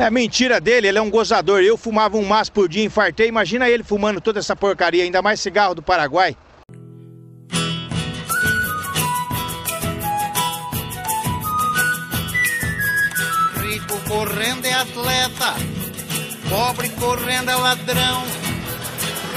É 0.00 0.10
mentira 0.10 0.60
dele, 0.60 0.86
ele 0.86 0.98
é 0.98 1.02
um 1.02 1.10
gozador. 1.10 1.60
Eu 1.60 1.76
fumava 1.76 2.16
um 2.16 2.24
maço 2.24 2.52
por 2.52 2.68
dia, 2.68 2.84
infartei. 2.84 3.26
Imagina 3.26 3.68
ele 3.68 3.82
fumando 3.82 4.20
toda 4.20 4.38
essa 4.38 4.54
porcaria, 4.54 5.02
ainda 5.02 5.20
mais 5.20 5.40
cigarro 5.40 5.74
do 5.74 5.82
Paraguai. 5.82 6.36
Rico 13.60 13.98
correndo 14.06 14.64
é 14.66 14.72
atleta, 14.72 15.54
pobre 16.48 16.88
correndo 16.90 17.50
é 17.50 17.56
ladrão. 17.56 18.22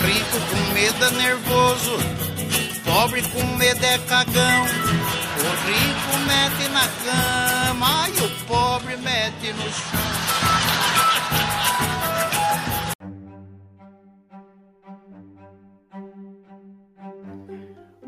Rico 0.06 0.40
com 0.48 0.74
medo 0.74 1.06
é 1.06 1.12
nervoso, 1.24 1.98
pobre 2.86 3.24
com 3.24 3.44
medo 3.58 3.84
é 3.84 3.98
cagão. 4.08 4.66
O 5.38 5.50
rico 5.66 6.18
mete 6.28 6.70
na 6.70 6.88
cama 7.04 8.10
e 8.10 8.22
o 8.24 8.46
pobre 8.46 8.96
mete 8.98 9.54
no 9.54 9.64
chão. 9.64 10.31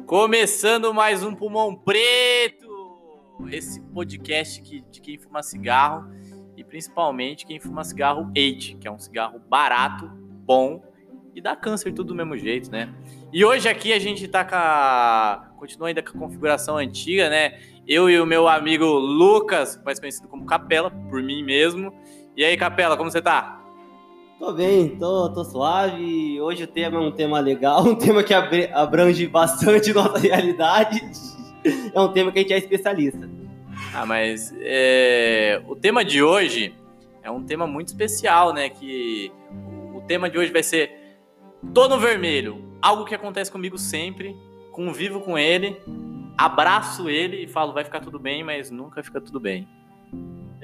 Começando 0.06 0.94
mais 0.94 1.24
um 1.24 1.34
Pulmão 1.34 1.76
Preto, 1.76 2.68
esse 3.50 3.82
podcast 3.82 4.62
que, 4.62 4.82
de 4.92 5.00
quem 5.00 5.18
fuma 5.18 5.42
cigarro 5.42 6.12
e 6.58 6.64
principalmente 6.64 7.46
quem 7.46 7.60
fuma 7.60 7.84
cigarro 7.86 8.30
Eight, 8.36 8.76
que 8.76 8.88
é 8.88 8.92
um 8.92 9.00
cigarro 9.00 9.40
barato, 9.40 10.12
bom 10.46 10.84
e 11.34 11.42
dá 11.42 11.56
câncer 11.56 11.94
tudo 11.94 12.10
do 12.10 12.16
mesmo 12.16 12.38
jeito, 12.38 12.70
né? 12.70 12.94
E 13.32 13.46
hoje 13.46 13.70
aqui 13.70 13.94
a 13.94 14.00
gente 14.00 14.28
tá 14.28 14.44
com 14.44 14.56
a... 14.56 15.54
continua 15.58 15.88
ainda 15.88 16.04
com 16.04 16.10
a 16.10 16.20
configuração 16.20 16.78
antiga, 16.78 17.30
né? 17.30 17.60
Eu 17.88 18.10
e 18.10 18.20
o 18.20 18.26
meu 18.26 18.48
amigo 18.48 18.86
Lucas, 18.86 19.82
mais 19.86 20.00
conhecido 20.00 20.28
como 20.28 20.46
Capela, 20.46 20.92
por 20.92 21.24
mim 21.24 21.44
mesmo. 21.44 21.94
E 22.36 22.44
aí, 22.44 22.58
Capela, 22.58 22.98
como 22.98 23.10
você 23.10 23.22
tá? 23.22 23.63
Tô 24.44 24.52
bem, 24.52 24.98
tô, 24.98 25.30
tô 25.30 25.42
suave. 25.46 26.42
Hoje 26.42 26.66
o 26.66 26.68
tema 26.68 26.98
é 26.98 27.00
um 27.00 27.14
tema 27.14 27.40
legal, 27.40 27.82
um 27.88 27.96
tema 27.96 28.22
que 28.22 28.34
abrange 28.34 29.26
bastante 29.26 29.94
nossa 29.96 30.20
realidade. 30.20 31.02
É 31.94 31.98
um 31.98 32.12
tema 32.12 32.30
que 32.30 32.40
a 32.40 32.42
gente 32.42 32.54
é 32.54 32.58
especialista. 32.58 33.30
Ah, 33.94 34.06
mas 34.06 34.54
é, 34.60 35.64
o 35.66 35.78
tema 35.78 36.04
de 36.04 36.22
hoje 36.22 36.76
é 37.24 37.32
um 37.32 37.42
tema 37.42 37.66
muito 37.66 37.88
especial, 37.88 38.52
né? 38.52 38.68
Que 38.68 39.32
o 39.96 40.02
tema 40.02 40.30
de 40.30 40.38
hoje 40.38 40.52
vai 40.52 40.62
ser 40.62 40.92
Tô 41.74 41.88
no 41.88 41.98
vermelho, 41.98 42.62
algo 42.82 43.06
que 43.06 43.16
acontece 43.16 43.50
comigo 43.50 43.78
sempre, 43.78 44.36
convivo 44.74 45.22
com 45.22 45.38
ele, 45.38 45.82
abraço 46.38 47.10
ele 47.10 47.46
e 47.46 47.48
falo 47.48 47.72
vai 47.72 47.86
ficar 47.86 48.02
tudo 48.02 48.20
bem, 48.20 48.44
mas 48.44 48.70
nunca 48.70 49.02
fica 49.02 49.22
tudo 49.22 49.40
bem. 49.40 49.66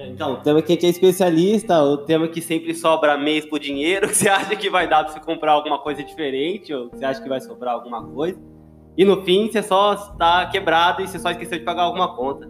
Então, 0.07 0.33
o 0.33 0.37
tema 0.37 0.61
que 0.61 0.71
a 0.71 0.75
gente 0.75 0.85
é 0.85 0.89
especialista, 0.89 1.83
o 1.83 1.97
tema 1.97 2.27
que 2.27 2.41
sempre 2.41 2.73
sobra 2.73 3.17
mês 3.17 3.45
pro 3.45 3.59
dinheiro, 3.59 4.07
que 4.07 4.15
você 4.17 4.29
acha 4.29 4.55
que 4.55 4.69
vai 4.69 4.87
dar 4.87 5.03
pra 5.03 5.13
você 5.13 5.19
comprar 5.19 5.51
alguma 5.51 5.79
coisa 5.79 6.03
diferente, 6.03 6.73
ou 6.73 6.89
você 6.89 7.03
acha 7.03 7.21
que 7.21 7.27
vai 7.27 7.41
sobrar 7.41 7.73
alguma 7.73 8.05
coisa. 8.05 8.39
E 8.97 9.03
no 9.03 9.23
fim, 9.23 9.49
você 9.49 9.61
só 9.61 9.93
está 9.93 10.45
quebrado 10.47 11.01
e 11.01 11.07
você 11.07 11.19
só 11.19 11.31
esqueceu 11.31 11.59
de 11.59 11.65
pagar 11.65 11.83
alguma 11.83 12.15
conta. 12.15 12.49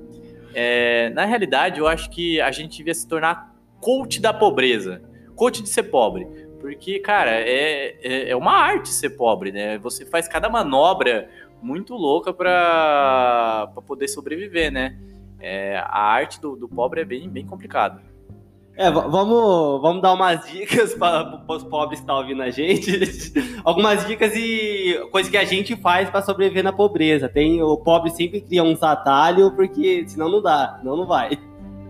É, 0.54 1.10
na 1.12 1.26
realidade, 1.26 1.80
eu 1.80 1.88
acho 1.88 2.10
que 2.10 2.40
a 2.42 2.52
gente 2.52 2.78
devia 2.78 2.94
se 2.94 3.08
tornar 3.08 3.56
coach 3.80 4.20
da 4.20 4.34
pobreza, 4.34 5.02
coach 5.36 5.62
de 5.62 5.70
ser 5.70 5.84
pobre. 5.84 6.28
Porque, 6.60 7.00
cara, 7.00 7.32
é, 7.32 7.96
é, 8.02 8.30
é 8.30 8.36
uma 8.36 8.54
arte 8.54 8.90
ser 8.90 9.12
pobre, 9.12 9.52
né? 9.52 9.78
Você 9.78 10.06
faz 10.06 10.28
cada 10.28 10.50
manobra 10.50 11.30
muito 11.62 11.94
louca 11.94 12.34
pra 12.34 13.72
poder 13.88 14.08
sobreviver, 14.08 14.72
né? 14.72 14.98
É, 15.40 15.78
a 15.78 16.02
arte 16.02 16.40
do, 16.40 16.56
do 16.56 16.68
pobre 16.68 17.02
é 17.02 17.06
bem, 17.06 17.30
bem 17.30 17.46
complicada. 17.46 18.02
É, 18.76 18.90
vamos, 18.90 19.82
vamos 19.82 20.02
dar 20.02 20.14
umas 20.14 20.50
dicas 20.50 20.94
para 20.96 21.44
os 21.46 21.64
pobres 21.66 22.00
que 22.00 22.04
estão 22.04 22.18
ouvindo 22.18 22.42
a 22.42 22.50
gente. 22.50 23.34
Algumas 23.66 24.08
dicas 24.08 24.34
e 24.36 24.98
coisas 25.12 25.30
que 25.30 25.36
a 25.36 25.44
gente 25.44 25.76
faz 25.76 26.10
para 26.10 26.22
sobreviver 26.22 26.64
na 26.64 26.72
pobreza. 26.72 27.28
Tem 27.28 27.62
o 27.62 27.76
pobre 27.76 28.10
sempre 28.12 28.40
cria 28.40 28.64
uns 28.64 28.82
atalhos 28.82 29.52
porque 29.52 30.06
senão 30.08 30.30
não 30.30 30.42
dá, 30.42 30.78
senão 30.80 30.96
não 30.96 31.06
vai. 31.06 31.38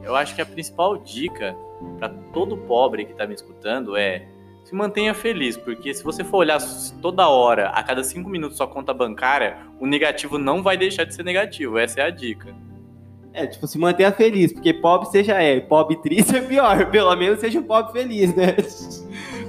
Eu 0.02 0.16
acho 0.16 0.34
que 0.34 0.42
a 0.42 0.46
principal 0.48 0.98
dica 0.98 1.56
para 2.00 2.10
todo 2.34 2.58
pobre 2.58 3.06
que 3.06 3.14
tá 3.14 3.28
me 3.28 3.36
escutando 3.36 3.96
é 3.96 4.28
se 4.64 4.74
mantenha 4.76 5.14
feliz, 5.14 5.58
porque 5.58 5.94
se 5.94 6.04
você 6.04 6.24
for 6.24 6.38
olhar 6.38 6.60
toda 7.02 7.28
hora, 7.28 7.70
a 7.70 7.82
cada 7.82 8.04
cinco 8.04 8.30
minutos 8.30 8.58
sua 8.58 8.68
conta 8.68 8.94
bancária, 8.94 9.58
o 9.80 9.86
negativo 9.86 10.38
não 10.38 10.62
vai 10.62 10.78
deixar 10.78 11.06
de 11.06 11.14
ser 11.14 11.24
negativo. 11.24 11.78
Essa 11.78 12.02
é 12.02 12.04
a 12.04 12.10
dica. 12.10 12.56
É, 13.34 13.46
tipo, 13.46 13.68
se 13.68 13.78
mantenha 13.78 14.12
feliz, 14.12 14.52
porque 14.52 14.74
pobre 14.74 15.08
seja 15.10 15.42
é, 15.42 15.60
pobre 15.60 15.96
triste 15.98 16.36
é 16.36 16.42
pior. 16.42 16.90
Pelo 16.90 17.16
menos 17.16 17.40
seja 17.40 17.60
um 17.60 17.64
pobre 17.64 17.92
feliz, 17.94 18.36
né? 18.36 18.56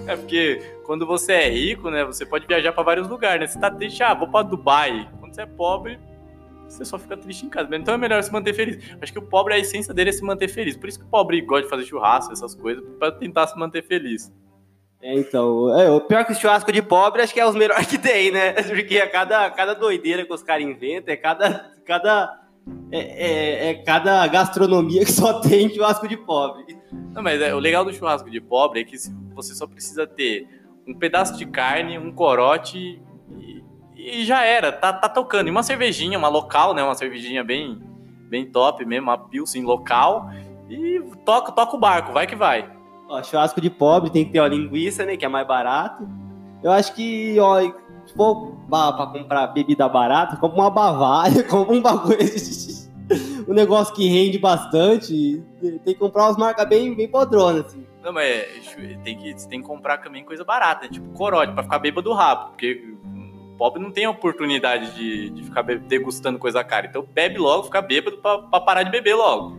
É 0.07 0.17
porque 0.17 0.61
quando 0.85 1.07
você 1.07 1.33
é 1.33 1.49
rico, 1.49 1.91
né, 1.91 2.05
você 2.05 2.27
pode 2.27 2.47
viajar 2.47 2.73
para 2.73 2.83
vários 2.83 3.09
lugares, 3.09 3.41
né? 3.41 3.47
Você 3.47 3.59
tá 3.59 3.71
triste, 3.71 4.03
ah, 4.03 4.15
vou 4.15 4.29
para 4.29 4.47
Dubai. 4.47 5.09
Quando 5.19 5.35
você 5.35 5.43
é 5.43 5.47
pobre, 5.47 5.99
você 6.69 6.85
só 6.85 6.99
fica 6.99 7.17
triste 7.17 7.47
em 7.47 7.49
casa. 7.49 7.69
né? 7.69 7.77
Então 7.77 7.95
é 7.95 7.99
melhor 7.99 8.23
se 8.23 8.33
manter 8.33 8.55
feliz. 8.55 8.79
Acho 9.01 9.13
que 9.13 9.19
o 9.19 9.23
pobre, 9.23 9.55
a 9.55 9.59
essência 9.59 9.93
dele 9.93 10.11
é 10.11 10.13
se 10.13 10.23
manter 10.23 10.49
feliz. 10.49 10.77
Por 10.77 10.89
isso 10.89 10.99
que 10.99 11.05
o 11.05 11.09
pobre 11.09 11.41
gosta 11.41 11.65
de 11.65 11.71
fazer 11.71 11.85
churrasco, 11.85 12.33
essas 12.33 12.55
coisas, 12.55 12.85
para 12.99 13.13
tentar 13.13 13.47
se 13.47 13.59
manter 13.59 13.83
feliz. 13.83 14.33
É, 15.03 15.15
então, 15.15 15.77
é, 15.79 15.91
o 15.91 16.01
pior 16.01 16.25
que 16.25 16.33
o 16.33 16.35
churrasco 16.35 16.71
de 16.71 16.83
pobre 16.83 17.23
acho 17.23 17.33
que 17.33 17.41
é 17.41 17.47
os 17.47 17.55
melhores 17.55 17.87
que 17.89 17.99
tem, 17.99 18.31
né? 18.31 18.53
Porque 18.53 18.99
a 18.99 19.09
cada, 19.09 19.51
cada 19.51 19.75
doideira 19.75 20.25
que 20.25 20.33
os 20.33 20.43
caras 20.43 20.65
inventam, 20.65 21.13
é 21.13 21.17
cada. 21.17 21.73
cada 21.87 22.40
é, 22.93 22.99
é- 22.99 23.71
é 23.71 23.75
cada 23.75 24.27
gastronomia 24.27 25.05
que 25.05 25.13
só 25.13 25.41
tem 25.41 25.69
churrasco 25.73 26.07
de 26.09 26.17
pobre. 26.17 26.79
Não, 27.13 27.23
mas 27.23 27.41
é, 27.41 27.55
o 27.55 27.59
legal 27.59 27.85
do 27.85 27.93
churrasco 27.93 28.31
de 28.31 28.41
pobre 28.41 28.81
é 28.81 28.85
que 28.85 28.97
você 29.35 29.55
só 29.55 29.67
precisa 29.67 30.07
ter 30.07 30.47
um 30.87 30.95
pedaço 30.95 31.37
de 31.37 31.47
carne, 31.47 31.99
um 31.99 32.13
corote 32.13 33.01
e, 33.39 33.63
e 33.97 34.25
já 34.25 34.45
era, 34.45 34.73
tá, 34.73 34.93
tá 34.93 35.09
tocando. 35.09 35.49
E 35.49 35.51
uma 35.51 35.63
cervejinha, 35.63 36.19
uma 36.19 36.29
local, 36.29 36.75
né? 36.75 36.83
Uma 36.83 36.95
cervejinha 36.95 37.45
bem, 37.45 37.81
bem 38.29 38.47
top 38.47 38.85
mesmo, 38.85 39.09
uma 39.09 39.19
pilsen 39.19 39.63
local. 39.63 40.31
E 40.69 41.01
toca, 41.25 41.53
toca 41.53 41.77
o 41.77 41.81
barco, 41.81 42.13
vai 42.13 42.27
que 42.27 42.37
vai. 42.37 42.71
Ó, 43.09 43.23
churrasco 43.23 43.61
de 43.61 43.71
pobre 43.71 44.11
tem 44.11 44.25
que 44.25 44.33
ter 44.33 44.41
ó, 44.41 44.47
linguiça, 44.47 45.05
né? 45.05 45.17
Que 45.17 45.25
é 45.25 45.29
mais 45.29 45.47
barato. 45.47 46.09
Eu 46.63 46.71
acho 46.71 46.95
que, 46.95 47.39
ó, 47.41 47.59
se 48.07 48.15
for 48.15 48.57
pra, 48.69 48.93
pra 48.93 49.07
comprar 49.07 49.47
bebida 49.49 49.89
barata, 49.89 50.37
compra 50.37 50.61
uma 50.61 50.71
Bavária, 50.71 51.43
compra 51.49 51.75
um 51.75 51.83
bagulho. 51.83 52.19
um 53.49 53.53
negócio 53.53 53.95
que 53.95 54.07
rende 54.09 54.39
bastante. 54.39 55.43
Tem 55.61 55.95
que 55.95 55.95
comprar 55.95 56.25
umas 56.25 56.37
marcas 56.37 56.69
bem, 56.69 56.95
bem 56.95 57.09
podronas, 57.09 57.67
assim. 57.67 57.87
Não, 58.03 58.13
mas 58.13 58.25
é, 58.27 58.99
tem 59.05 59.17
que, 59.17 59.33
você 59.33 59.49
tem 59.49 59.61
que 59.61 59.67
comprar 59.67 59.99
também 59.99 60.25
coisa 60.25 60.45
barata, 60.45 60.87
né? 60.87 60.93
tipo 60.93 61.09
corote, 61.13 61.53
pra 61.53 61.63
ficar 61.63 61.79
bêbado 61.79 62.13
rápido, 62.13 62.51
porque 62.51 62.95
o 63.05 63.57
pobre 63.57 63.83
não 63.83 63.91
tem 63.91 64.07
a 64.07 64.11
oportunidade 64.11 64.95
de, 64.95 65.31
de 65.31 65.43
ficar 65.45 65.63
degustando 65.63 66.39
coisa 66.39 66.65
cara. 66.65 66.87
Então 66.87 67.03
bebe 67.03 67.39
logo, 67.39 67.65
fica 67.65 67.83
bêbado 67.83 68.19
pra, 68.19 68.39
pra 68.39 68.61
parar 68.61 68.83
de 68.83 68.91
beber 68.91 69.15
logo. 69.15 69.59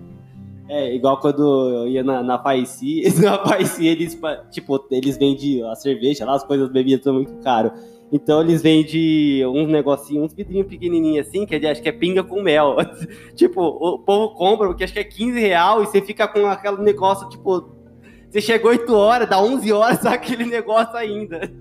É, 0.68 0.96
igual 0.96 1.20
quando 1.20 1.70
eu 1.70 1.88
ia 1.88 2.04
na, 2.04 2.24
na 2.24 2.38
Paici, 2.38 3.04
na 3.22 3.38
Paici 3.38 3.86
eles, 3.86 4.18
tipo, 4.50 4.88
eles 4.90 5.18
vendem 5.18 5.64
a 5.70 5.76
cerveja 5.76 6.26
lá, 6.26 6.36
as 6.36 6.44
coisas, 6.44 6.68
as 6.68 6.74
bebidas 6.74 7.04
são 7.04 7.14
muito 7.14 7.34
caro. 7.44 7.72
Então 8.12 8.42
eles 8.42 8.62
vendem 8.62 9.46
uns 9.48 9.70
negocinhos, 9.70 10.26
uns 10.26 10.34
vidrinhos 10.34 10.68
pequenininhos 10.68 11.28
assim, 11.28 11.46
que 11.46 11.56
é 11.56 11.60
de- 11.60 11.68
acho 11.68 11.82
que 11.82 11.88
é 11.90 11.94
pinga 11.94 12.24
com 12.24 12.42
mel. 12.42 12.76
tipo, 13.36 13.62
o 13.62 14.00
povo 14.00 14.36
compra, 14.36 14.68
porque 14.68 14.84
acho 14.84 14.94
que 14.94 15.00
é 15.00 15.04
15 15.04 15.40
real 15.40 15.82
e 15.82 15.86
você 15.86 16.02
fica 16.02 16.28
com 16.28 16.46
aquele 16.46 16.82
negócio, 16.82 17.30
tipo, 17.30 17.70
você 18.30 18.42
chegou 18.42 18.72
8 18.72 18.94
horas, 18.94 19.30
dá 19.30 19.42
11 19.42 19.72
horas, 19.72 20.06
aquele 20.06 20.46
negócio 20.46 20.96
ainda. 20.96 21.52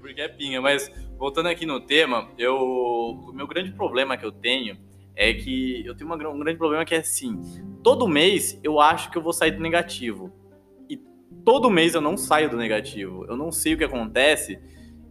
Porque 0.00 0.20
é 0.20 0.28
pinga, 0.28 0.60
mas 0.60 0.90
voltando 1.18 1.48
aqui 1.48 1.66
no 1.66 1.80
tema, 1.80 2.28
eu, 2.38 2.56
o 2.56 3.32
meu 3.32 3.46
grande 3.46 3.72
problema 3.72 4.16
que 4.16 4.24
eu 4.24 4.32
tenho 4.32 4.76
é 5.16 5.34
que 5.34 5.84
eu 5.84 5.94
tenho 5.94 6.06
uma 6.06 6.16
um 6.28 6.38
grande 6.38 6.56
problema 6.56 6.84
que 6.84 6.94
é 6.94 6.98
assim, 6.98 7.40
todo 7.82 8.08
mês 8.08 8.58
eu 8.62 8.80
acho 8.80 9.10
que 9.10 9.18
eu 9.18 9.22
vou 9.22 9.32
sair 9.32 9.50
do 9.50 9.60
negativo. 9.60 10.32
E 10.88 10.96
todo 11.44 11.68
mês 11.70 11.94
eu 11.94 12.00
não 12.00 12.16
saio 12.16 12.48
do 12.48 12.56
negativo. 12.56 13.24
Eu 13.28 13.36
não 13.36 13.52
sei 13.52 13.74
o 13.74 13.78
que 13.78 13.84
acontece. 13.84 14.58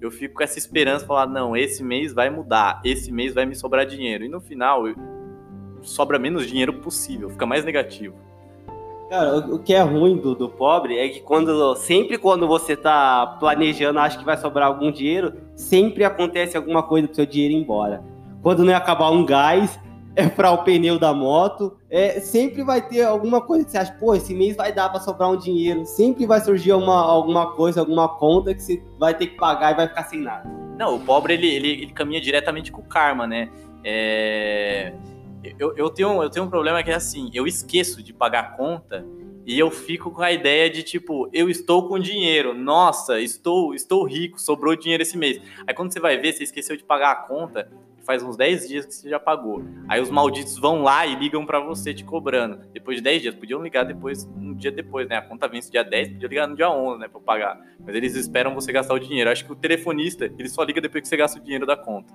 Eu 0.01 0.09
fico 0.09 0.35
com 0.35 0.43
essa 0.43 0.57
esperança, 0.57 1.05
falar, 1.05 1.27
não, 1.27 1.55
esse 1.55 1.83
mês 1.83 2.13
vai 2.13 2.29
mudar, 2.29 2.81
esse 2.85 3.11
mês 3.11 3.33
vai 3.33 3.45
me 3.45 3.55
sobrar 3.55 3.85
dinheiro. 3.85 4.23
E 4.23 4.29
no 4.29 4.39
final, 4.39 4.83
sobra 5.81 6.17
menos 6.17 6.47
dinheiro 6.47 6.73
possível, 6.73 7.29
fica 7.29 7.45
mais 7.45 7.65
negativo. 7.65 8.15
Cara, 9.09 9.37
o, 9.39 9.57
que 9.57 9.73
é 9.73 9.81
ruim 9.81 10.17
do, 10.17 10.35
do 10.35 10.47
pobre 10.47 10.97
é 10.99 11.09
que 11.09 11.19
quando 11.19 11.75
sempre 11.75 12.17
quando 12.17 12.47
você 12.47 12.75
tá 12.75 13.25
planejando, 13.39 13.97
acha 13.97 14.19
que 14.19 14.23
vai 14.23 14.37
sobrar 14.37 14.67
algum 14.67 14.91
dinheiro, 14.91 15.33
sempre 15.55 16.03
acontece 16.03 16.55
alguma 16.55 16.83
coisa 16.83 17.07
pro 17.07 17.15
seu 17.15 17.25
dinheiro 17.25 17.55
ir 17.55 17.57
embora. 17.57 18.03
Quando 18.43 18.63
não 18.63 18.71
é 18.71 18.75
acabar 18.75 19.09
um 19.09 19.25
gás, 19.25 19.79
é 20.19 20.27
para 20.30 20.51
o 20.51 20.63
pneu 20.63 21.00
da 21.00 21.13
moto, 21.13 21.77
é, 21.89 22.19
sempre 22.19 22.63
vai 22.63 22.86
ter 22.88 23.04
alguma 23.04 23.42
coisa 23.42 23.66
que 23.66 23.71
você 23.71 23.77
acha, 23.77 23.94
pô, 23.94 24.13
esse 24.13 24.33
mês 24.33 24.56
vai 24.56 24.74
dar 24.74 24.89
para 24.89 25.00
sobrar 25.00 25.31
um 25.31 25.38
dinheiro, 25.38 25.86
sempre 25.86 26.25
vai 26.25 26.42
surgir 26.42 26.74
uma, 26.74 27.01
alguma 27.01 27.54
coisa, 27.54 27.80
alguma 27.80 28.07
conta 28.18 28.54
que 28.54 28.62
você 28.62 28.83
vai 29.00 29.13
ter 29.13 29.27
que 29.27 29.38
pagar 29.38 29.71
e 29.71 29.75
vai 29.75 29.88
ficar 29.88 30.04
sem 30.04 30.19
nada. 30.21 30.50
Não, 30.77 30.95
o 30.95 31.00
pobre 31.00 31.33
ele, 31.33 31.48
ele, 31.48 31.71
ele 31.71 31.92
caminha 31.94 32.19
diretamente 32.21 32.71
com 32.71 32.81
o 32.81 32.86
karma, 32.86 33.25
né? 33.25 33.50
É, 33.83 34.94
Eu, 35.57 35.75
eu, 35.77 35.89
tenho, 35.89 36.21
eu 36.21 36.30
tenho 36.30 36.45
um 36.45 36.50
problema 36.50 36.83
que 36.83 36.92
é 36.92 36.95
assim, 36.95 37.30
eu 37.33 37.48
esqueço 37.48 38.04
de 38.04 38.13
pagar 38.13 38.39
a 38.42 38.57
conta 38.57 39.06
E 39.45 39.57
eu 39.57 39.71
fico 39.71 40.12
com 40.12 40.21
a 40.21 40.31
ideia 40.31 40.69
de 40.69 40.83
tipo, 40.83 41.30
eu 41.33 41.50
estou 41.50 41.88
com 41.88 41.98
dinheiro, 41.98 42.54
nossa, 42.54 43.19
estou, 43.19 43.74
estou 43.74 44.04
rico, 44.06 44.39
sobrou 44.39 44.75
dinheiro 44.75 45.01
esse 45.01 45.18
mês. 45.18 45.42
Aí 45.66 45.74
quando 45.74 45.92
você 45.92 46.00
vai 46.00 46.18
ver, 46.18 46.33
você 46.33 46.44
esqueceu 46.44 46.77
de 46.77 46.83
pagar 46.83 47.12
a 47.12 47.16
conta, 47.16 47.68
faz 48.09 48.23
uns 48.23 48.35
10 48.35 48.67
dias 48.67 48.85
que 48.88 48.95
você 48.95 49.07
já 49.07 49.19
pagou. 49.19 49.63
Aí 49.88 50.01
os 50.01 50.09
malditos 50.09 50.57
vão 50.57 50.81
lá 50.81 51.06
e 51.06 51.13
ligam 51.13 51.45
para 51.45 51.59
você 51.59 51.94
te 51.94 52.03
cobrando. 52.03 52.57
Depois 52.73 52.97
de 52.97 53.03
10 53.03 53.21
dias, 53.21 53.35
podiam 53.35 53.61
ligar 53.61 53.83
depois, 53.83 54.27
um 54.35 54.56
dia 54.56 54.71
depois, 54.71 55.07
né? 55.07 55.17
A 55.17 55.21
conta 55.21 55.47
vence 55.47 55.69
dia 55.69 55.83
10, 55.83 56.13
podia 56.13 56.27
ligar 56.27 56.47
no 56.47 56.56
dia 56.56 56.71
11, 56.71 57.01
né, 57.01 57.07
para 57.07 57.21
pagar. 57.21 57.61
Mas 57.85 57.94
eles 57.94 58.15
esperam 58.15 58.56
você 58.56 58.71
gastar 58.71 58.95
o 58.95 59.00
dinheiro. 59.00 59.29
Acho 59.29 59.45
que 59.45 59.51
o 59.51 59.56
telefonista, 59.56 60.25
ele 60.25 60.50
só 60.50 60.63
liga 60.63 60.81
depois 60.81 61.03
que 61.03 61.07
você 61.07 61.15
gasta 61.15 61.39
o 61.39 61.44
dinheiro 61.44 61.67
da 61.67 61.77
conta. 61.77 62.11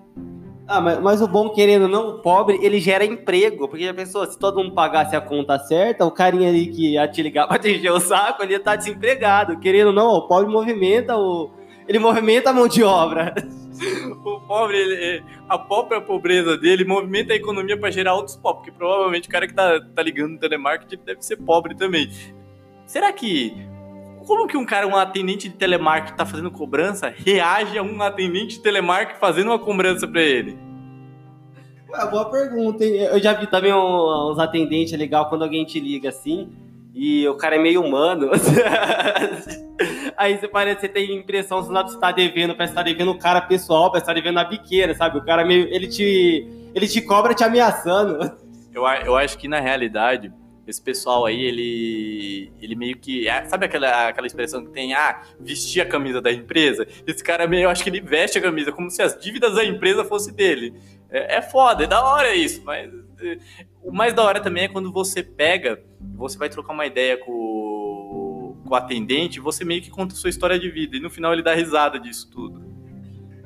Ah, 0.67 0.81
mas, 0.81 0.99
mas, 0.99 1.23
o 1.23 1.29
bom, 1.29 1.51
querendo 1.51 1.87
não, 1.87 2.09
o 2.09 2.23
pobre, 2.23 2.59
ele 2.61 2.81
gera 2.81 3.05
emprego. 3.05 3.69
Porque 3.69 3.87
a 3.87 3.95
pessoa, 3.95 4.27
se 4.27 4.37
todo 4.37 4.57
mundo 4.57 4.75
pagasse 4.75 5.15
a 5.15 5.21
conta 5.21 5.61
certa, 5.61 6.05
o 6.05 6.11
carinha 6.11 6.49
ali 6.49 6.67
que 6.67 6.95
ia 6.95 7.07
te 7.07 7.23
ligar 7.23 7.47
pra 7.49 7.57
te 7.57 7.71
encher 7.71 7.93
o 7.93 8.01
saco, 8.01 8.43
ele 8.43 8.55
ia 8.55 8.57
estar 8.57 8.73
tá 8.73 8.77
desempregado. 8.77 9.61
Querendo 9.61 9.93
não, 9.93 10.09
o 10.09 10.27
pobre 10.27 10.51
movimenta 10.51 11.17
o. 11.17 11.53
Ele 11.87 11.99
movimenta 11.99 12.51
a 12.51 12.53
mão 12.53 12.67
de 12.67 12.83
obra. 12.83 13.35
o 14.25 14.41
pobre, 14.41 14.77
ele, 14.77 15.25
a 15.49 15.59
própria 15.59 16.01
pobreza 16.01 16.57
dele 16.57 16.85
movimenta 16.85 17.33
a 17.33 17.37
economia 17.37 17.79
para 17.79 17.91
gerar 17.91 18.15
outros 18.15 18.37
pobres, 18.37 18.65
porque 18.65 18.79
provavelmente 18.79 19.29
o 19.29 19.31
cara 19.31 19.47
que 19.47 19.55
tá, 19.55 19.81
tá 19.81 20.03
ligando 20.03 20.33
no 20.33 20.39
telemarketing 20.39 21.03
deve 21.05 21.23
ser 21.23 21.37
pobre 21.37 21.75
também. 21.75 22.11
Será 22.87 23.13
que 23.13 23.55
como 24.27 24.47
que 24.47 24.57
um 24.57 24.65
cara, 24.65 24.87
um 24.87 24.97
atendente 24.97 25.49
de 25.49 25.55
telemarketing 25.55 26.17
tá 26.17 26.25
fazendo 26.25 26.51
cobrança, 26.51 27.13
reage 27.15 27.77
a 27.77 27.83
um 27.83 28.03
atendente 28.03 28.57
de 28.57 28.63
telemarketing 28.63 29.21
fazendo 29.21 29.49
uma 29.49 29.59
cobrança 29.59 30.09
para 30.09 30.23
ele? 30.23 30.59
É 31.95 32.07
boa 32.07 32.25
pergunta, 32.31 32.85
hein? 32.85 32.97
Eu 32.97 33.21
já 33.21 33.35
vi 33.35 33.47
também 33.47 33.73
uns 33.73 34.39
atendentes 34.39 34.93
é 34.93 34.97
legal 34.97 35.29
quando 35.29 35.43
alguém 35.43 35.65
te 35.65 35.79
liga 35.79 36.09
assim 36.09 36.51
e 36.95 37.27
o 37.29 37.35
cara 37.35 37.57
é 37.57 37.59
meio 37.59 37.83
humano. 37.83 38.31
Aí 40.17 40.39
você 40.39 40.49
parece 40.49 40.81
você 40.83 40.89
tem 40.89 41.17
impressão 41.17 41.63
se 41.63 41.69
você 41.69 41.99
tá 41.99 42.13
devendo, 42.13 42.55
parece 42.55 42.73
que 42.73 42.79
tá 42.79 42.83
devendo 42.83 43.11
o 43.11 43.19
cara 43.19 43.41
pessoal, 43.41 43.91
parece 43.91 44.07
que 44.07 44.15
tá 44.15 44.15
devendo 44.15 44.39
a 44.39 44.45
biqueira, 44.45 44.95
sabe? 44.95 45.19
O 45.19 45.25
cara 45.25 45.45
meio. 45.45 45.69
Ele 45.69 45.87
te. 45.87 46.47
Ele 46.75 46.89
te 46.89 47.01
cobra 47.01 47.35
te 47.35 47.45
ameaçando. 47.45 48.19
Eu, 48.73 48.83
eu 49.05 49.17
acho 49.17 49.39
que 49.39 49.47
na 49.47 49.61
realidade 49.61 50.33
esse 50.67 50.81
pessoal 50.81 51.27
aí, 51.27 51.43
ele, 51.43 52.53
ele 52.61 52.75
meio 52.75 52.97
que. 52.97 53.29
É, 53.29 53.45
sabe 53.47 53.67
aquela, 53.67 54.09
aquela 54.09 54.27
expressão 54.27 54.65
que 54.65 54.71
tem, 54.71 54.95
ah, 54.95 55.23
vestir 55.39 55.83
a 55.83 55.87
camisa 55.87 56.21
da 56.21 56.33
empresa? 56.33 56.87
Esse 57.07 57.23
cara 57.23 57.47
meio, 57.47 57.65
eu 57.65 57.71
acho 57.71 57.83
que 57.83 57.91
ele 57.91 58.01
veste 58.01 58.39
a 58.39 58.43
camisa, 58.43 58.73
como 58.73 58.91
se 58.91 59.03
as 59.03 59.19
dívidas 59.19 59.55
da 59.55 59.65
empresa 59.65 60.05
fossem 60.05 60.33
dele. 60.33 60.75
É, 61.11 61.37
é 61.37 61.43
foda, 61.43 61.85
é 61.85 61.87
da 61.87 62.03
hora 62.03 62.35
isso, 62.35 62.63
mas. 62.65 62.91
É, 63.21 63.39
o 63.83 63.93
mais 63.93 64.15
da 64.15 64.23
hora 64.23 64.41
também 64.41 64.65
é 64.65 64.69
quando 64.69 64.91
você 64.91 65.23
pega, 65.23 65.83
você 66.15 66.39
vai 66.39 66.49
trocar 66.49 66.73
uma 66.73 66.87
ideia 66.87 67.19
com, 67.19 67.31
com 68.65 68.75
o 68.75 68.77
atendente, 68.77 69.41
você 69.41 69.65
meio 69.65 69.83
que 69.83 69.91
conta 69.91 70.15
sua 70.15 70.31
história 70.31 70.59
de 70.59 70.71
vida, 70.71 70.97
e 70.97 71.01
no 71.01 71.11
final 71.11 71.33
ele 71.33 71.43
dá 71.43 71.55
risada 71.55 71.99
disso 71.99 72.29
tudo. 72.31 72.75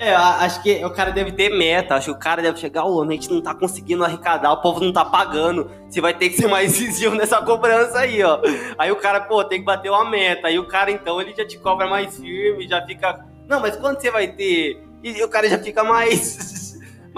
É, 0.00 0.14
acho 0.14 0.62
que 0.62 0.84
o 0.84 0.90
cara 0.90 1.10
deve 1.10 1.32
ter 1.32 1.50
meta, 1.50 1.96
acho 1.96 2.06
que 2.06 2.12
o 2.12 2.18
cara 2.18 2.40
deve 2.40 2.56
chegar, 2.58 2.84
ô, 2.84 3.02
a 3.02 3.10
gente 3.10 3.28
não 3.28 3.40
tá 3.40 3.52
conseguindo 3.52 4.04
arrecadar, 4.04 4.52
o 4.52 4.62
povo 4.62 4.78
não 4.78 4.92
tá 4.92 5.04
pagando, 5.04 5.68
você 5.88 6.00
vai 6.00 6.14
ter 6.14 6.30
que 6.30 6.36
ser 6.36 6.46
mais 6.46 6.70
incisivo 6.80 7.16
nessa 7.16 7.42
cobrança 7.42 7.98
aí, 7.98 8.22
ó. 8.22 8.40
Aí 8.78 8.92
o 8.92 8.96
cara, 8.96 9.20
pô, 9.20 9.42
tem 9.42 9.58
que 9.58 9.64
bater 9.64 9.90
uma 9.90 10.08
meta, 10.08 10.46
aí 10.46 10.58
o 10.58 10.66
cara, 10.66 10.92
então, 10.92 11.20
ele 11.20 11.34
já 11.36 11.44
te 11.44 11.58
cobra 11.58 11.88
mais 11.88 12.16
firme, 12.16 12.68
já 12.68 12.80
fica, 12.86 13.26
não, 13.48 13.58
mas 13.58 13.76
quando 13.76 14.00
você 14.00 14.08
vai 14.08 14.28
ter? 14.28 14.80
E 15.02 15.22
o 15.22 15.28
cara 15.28 15.48
já 15.48 15.58
fica 15.58 15.82
mais, 15.82 16.16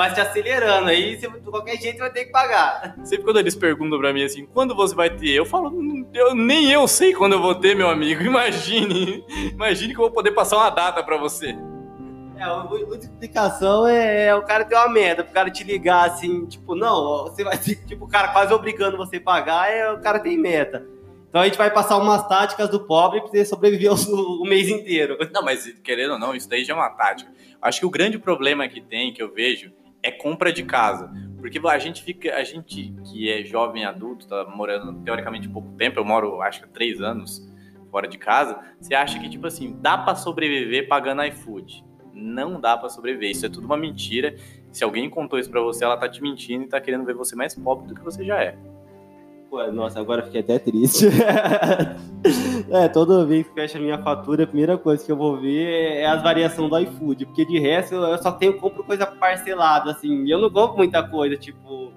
mais 0.01 0.15
te 0.15 0.21
acelerando, 0.23 0.89
aí 0.89 1.21
você, 1.21 1.29
de 1.29 1.51
qualquer 1.51 1.77
jeito 1.77 1.99
vai 1.99 2.11
ter 2.11 2.25
que 2.25 2.33
pagar. 2.33 2.97
Sempre 3.05 3.23
quando 3.23 3.39
eles 3.39 3.55
perguntam 3.55 3.99
pra 3.99 4.15
mim 4.15 4.25
assim, 4.25 4.47
quando 4.47 4.75
você 4.75 4.95
vai 4.95 5.11
ter? 5.11 5.29
Eu 5.33 5.45
falo, 5.45 5.71
eu, 6.15 6.35
nem 6.35 6.73
eu 6.73 6.89
sei 6.89 7.13
quando 7.13 7.35
eu 7.35 7.43
vou 7.43 7.55
ter, 7.55 7.77
meu 7.77 7.91
amigo, 7.91 8.23
imagine, 8.25 9.23
imagine 9.53 9.93
que 9.93 10.01
eu 10.01 10.05
vou 10.05 10.11
poder 10.11 10.31
passar 10.31 10.57
uma 10.57 10.71
data 10.71 11.03
pra 11.03 11.19
você. 11.19 11.55
É, 12.35 12.43
a 12.43 12.65
multiplicação 12.65 13.87
é, 13.87 14.29
é, 14.29 14.35
o 14.35 14.41
cara 14.41 14.65
ter 14.65 14.75
uma 14.75 14.89
meta, 14.89 15.21
o 15.21 15.27
cara 15.27 15.51
te 15.51 15.63
ligar 15.63 16.09
assim, 16.09 16.47
tipo, 16.47 16.75
não, 16.75 17.25
você 17.25 17.45
vai 17.45 17.59
tipo, 17.61 18.07
o 18.07 18.09
cara 18.09 18.29
quase 18.29 18.55
obrigando 18.55 18.97
você 18.97 19.19
a 19.19 19.21
pagar, 19.21 19.71
é, 19.71 19.93
o 19.93 20.01
cara 20.01 20.19
tem 20.19 20.39
meta. 20.39 20.83
Então 21.29 21.43
a 21.43 21.45
gente 21.45 21.59
vai 21.59 21.71
passar 21.71 21.99
umas 21.99 22.27
táticas 22.27 22.71
do 22.71 22.81
pobre 22.81 23.21
para 23.21 23.45
sobreviver 23.45 23.93
o, 23.93 24.43
o, 24.43 24.49
mês 24.49 24.67
inteiro. 24.71 25.19
Não, 25.31 25.45
mas 25.45 25.67
querendo 25.85 26.15
ou 26.15 26.19
não, 26.19 26.35
isso 26.35 26.49
daí 26.49 26.65
já 26.65 26.73
é 26.73 26.77
uma 26.77 26.89
tática. 26.89 27.31
Acho 27.61 27.81
que 27.81 27.87
o 27.87 27.91
grande 27.91 28.19
problema 28.19 28.67
que 28.67 28.81
tem, 28.81 29.13
que 29.13 29.23
eu 29.23 29.31
vejo, 29.33 29.71
é 30.03 30.11
compra 30.11 30.53
de 30.53 30.63
casa. 30.65 31.13
Porque 31.39 31.59
a 31.67 31.79
gente 31.79 32.03
fica, 32.03 32.35
a 32.35 32.45
gente 32.45 32.95
que 33.05 33.31
é 33.31 33.43
jovem 33.45 33.85
adulto, 33.85 34.27
tá 34.29 34.45
morando 34.45 35.03
teoricamente 35.03 35.49
pouco 35.49 35.73
tempo, 35.73 35.99
eu 35.99 36.05
moro 36.05 36.43
acho 36.43 36.63
que 36.63 36.69
três 36.69 37.01
anos 37.01 37.49
fora 37.91 38.07
de 38.07 38.19
casa, 38.19 38.59
você 38.79 38.95
acha 38.95 39.19
que, 39.19 39.29
tipo 39.29 39.47
assim, 39.47 39.77
dá 39.81 39.99
para 39.99 40.15
sobreviver 40.15 40.87
pagando 40.87 41.25
iFood 41.25 41.85
não 42.21 42.61
dá 42.61 42.77
para 42.77 42.89
sobreviver. 42.89 43.31
Isso 43.31 43.47
é 43.47 43.49
tudo 43.49 43.65
uma 43.65 43.77
mentira. 43.77 44.37
Se 44.71 44.85
alguém 44.85 45.09
contou 45.09 45.39
isso 45.39 45.51
para 45.51 45.61
você, 45.61 45.85
ela 45.85 45.97
tá 45.97 46.09
te 46.09 46.23
mentindo 46.23 46.65
e 46.65 46.69
tá 46.69 46.81
querendo 46.81 47.05
ver 47.05 47.15
você 47.15 47.35
mais 47.35 47.55
pobre 47.55 47.89
do 47.89 47.95
que 47.95 48.03
você 48.03 48.25
já 48.25 48.43
é. 48.43 48.57
Pô, 49.51 49.67
nossa, 49.73 49.99
agora 49.99 50.23
fiquei 50.23 50.43
até 50.43 50.61
triste. 50.61 51.07
é, 52.71 52.87
toda 52.87 53.27
vez 53.27 53.49
que 53.49 53.53
fecha 53.53 53.81
minha 53.81 53.99
fatura, 53.99 54.45
a 54.45 54.47
primeira 54.47 54.79
coisa 54.79 55.05
que 55.05 55.11
eu 55.11 55.17
vou 55.17 55.41
ver 55.41 55.97
é 55.97 56.07
as 56.07 56.23
variações 56.23 56.71
do 56.71 56.79
iFood, 56.79 57.27
porque 57.27 57.45
de 57.45 57.59
resto 57.59 57.97
eu 57.97 58.17
só 58.19 58.31
tenho 58.31 58.57
compro 58.59 58.85
coisa 58.85 59.05
parcelada, 59.05 59.91
assim, 59.91 60.31
eu 60.31 60.39
não 60.39 60.49
compro 60.49 60.77
muita 60.77 61.03
coisa, 61.03 61.37
tipo, 61.37 61.93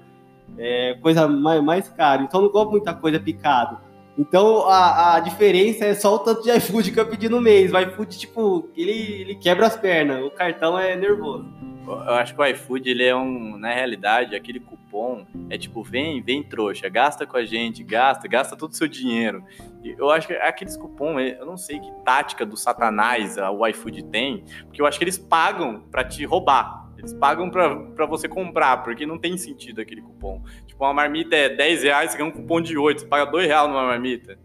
é, 0.57 0.97
coisa 0.99 1.27
mais, 1.27 1.63
mais 1.63 1.87
cara, 1.89 2.23
então 2.23 2.39
eu 2.39 2.45
não 2.45 2.51
compro 2.51 2.71
muita 2.71 2.91
coisa 2.91 3.19
picado. 3.19 3.77
Então 4.17 4.67
a, 4.67 5.15
a 5.15 5.19
diferença 5.19 5.85
é 5.85 5.93
só 5.93 6.15
o 6.15 6.19
tanto 6.19 6.41
de 6.41 6.51
iFood 6.57 6.91
que 6.91 6.99
eu 6.99 7.05
pedi 7.05 7.29
no 7.29 7.39
mês. 7.39 7.71
O 7.71 7.79
iFood, 7.79 8.17
tipo, 8.17 8.67
ele, 8.75 8.91
ele 8.91 9.35
quebra 9.35 9.67
as 9.67 9.75
pernas. 9.75 10.23
O 10.23 10.31
cartão 10.31 10.77
é 10.77 10.95
nervoso. 10.95 11.45
Eu 11.85 12.13
acho 12.13 12.33
que 12.33 12.41
o 12.41 12.45
iFood, 12.45 12.89
ele 12.89 13.03
é 13.03 13.15
um, 13.15 13.57
na 13.57 13.73
realidade, 13.73 14.35
aquele 14.35 14.59
cupom 14.59 15.25
é 15.49 15.57
tipo, 15.57 15.83
vem, 15.83 16.21
vem 16.21 16.41
trouxa, 16.41 16.87
gasta 16.87 17.25
com 17.25 17.35
a 17.35 17.45
gente, 17.45 17.83
gasta, 17.83 18.27
gasta 18.27 18.55
todo 18.55 18.71
o 18.71 18.75
seu 18.75 18.87
dinheiro. 18.87 19.43
Eu 19.83 20.09
acho 20.09 20.27
que 20.27 20.33
aqueles 20.33 20.77
cupom, 20.77 21.19
eu 21.19 21.45
não 21.45 21.57
sei 21.57 21.79
que 21.79 21.91
tática 22.05 22.45
do 22.45 22.55
satanás 22.55 23.35
o 23.37 23.67
iFood 23.67 24.03
tem, 24.05 24.45
porque 24.65 24.81
eu 24.81 24.85
acho 24.85 24.97
que 24.97 25.03
eles 25.03 25.17
pagam 25.17 25.81
para 25.91 26.03
te 26.03 26.23
roubar. 26.25 26.83
Eles 26.97 27.13
pagam 27.13 27.49
pra, 27.49 28.05
você 28.05 28.29
comprar, 28.29 28.77
porque 28.77 29.05
não 29.05 29.17
tem 29.17 29.37
sentido 29.37 29.81
aquele 29.81 30.01
cupom. 30.01 30.41
Tipo, 30.65 30.85
uma 30.85 30.93
marmita 30.93 31.35
é 31.35 31.49
10 31.49 31.83
reais, 31.83 32.11
você 32.11 32.17
ganha 32.17 32.29
um 32.29 32.31
cupom 32.31 32.61
de 32.61 32.77
8, 32.77 33.01
você 33.01 33.07
paga 33.07 33.29
2 33.29 33.45
reais 33.45 33.67
numa 33.67 33.83
marmita. 33.83 34.39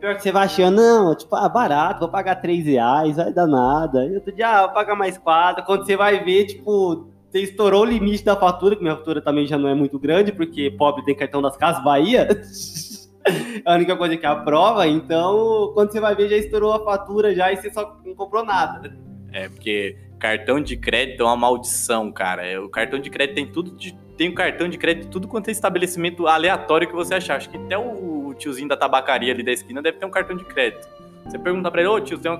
Pior 0.00 0.14
que 0.14 0.22
você 0.22 0.30
vai 0.30 0.44
achando, 0.44 0.76
não, 0.76 1.14
tipo, 1.16 1.34
ah, 1.34 1.48
barato, 1.48 2.00
vou 2.00 2.08
pagar 2.08 2.36
3 2.36 2.64
reais, 2.66 3.16
vai 3.16 3.32
dar 3.32 3.46
nada. 3.46 4.04
E 4.06 4.14
outro 4.14 4.32
dia, 4.32 4.48
ah, 4.48 4.66
vou 4.66 4.74
pagar 4.74 4.94
mais 4.94 5.18
4. 5.18 5.64
Quando 5.64 5.84
você 5.84 5.96
vai 5.96 6.22
ver, 6.22 6.46
tipo, 6.46 7.08
você 7.30 7.40
estourou 7.40 7.82
o 7.82 7.84
limite 7.84 8.24
da 8.24 8.36
fatura, 8.36 8.76
que 8.76 8.82
minha 8.82 8.96
fatura 8.96 9.20
também 9.20 9.46
já 9.46 9.58
não 9.58 9.68
é 9.68 9.74
muito 9.74 9.98
grande, 9.98 10.32
porque 10.32 10.70
pobre 10.70 11.04
tem 11.04 11.16
cartão 11.16 11.42
das 11.42 11.56
Casas 11.56 11.82
Bahia. 11.82 12.28
é 13.64 13.70
a 13.70 13.74
única 13.74 13.96
coisa 13.96 14.16
que 14.16 14.24
aprova, 14.24 14.86
então 14.86 15.72
quando 15.74 15.92
você 15.92 16.00
vai 16.00 16.14
ver, 16.14 16.28
já 16.28 16.36
estourou 16.36 16.72
a 16.72 16.84
fatura 16.84 17.34
já 17.34 17.52
e 17.52 17.56
você 17.56 17.70
só 17.72 17.98
não 18.04 18.14
comprou 18.14 18.44
nada. 18.44 18.96
É, 19.32 19.48
porque 19.48 19.96
cartão 20.18 20.60
de 20.60 20.76
crédito 20.76 21.22
é 21.22 21.26
uma 21.26 21.36
maldição, 21.36 22.10
cara. 22.12 22.46
É, 22.46 22.58
o 22.58 22.68
cartão 22.68 22.98
de 22.98 23.10
crédito 23.10 23.36
tem 23.36 23.46
tudo 23.46 23.70
de. 23.70 23.96
Tem 24.16 24.28
um 24.28 24.34
cartão 24.34 24.68
de 24.68 24.76
crédito 24.76 25.08
tudo 25.08 25.28
quanto 25.28 25.48
é 25.48 25.52
estabelecimento 25.52 26.26
aleatório 26.26 26.88
que 26.88 26.94
você 26.94 27.14
achar. 27.14 27.36
Acho 27.36 27.48
que 27.48 27.56
até 27.56 27.78
o 27.78 28.34
tiozinho 28.36 28.68
da 28.68 28.76
tabacaria 28.76 29.32
ali 29.32 29.44
da 29.44 29.52
esquina 29.52 29.80
deve 29.80 29.98
ter 29.98 30.06
um 30.06 30.10
cartão 30.10 30.36
de 30.36 30.44
crédito. 30.44 30.88
Você 31.24 31.38
pergunta 31.38 31.70
pra 31.70 31.80
ele, 31.80 31.88
ô 31.88 32.00
tio, 32.00 32.18
tem 32.18 32.32
um 32.32 32.38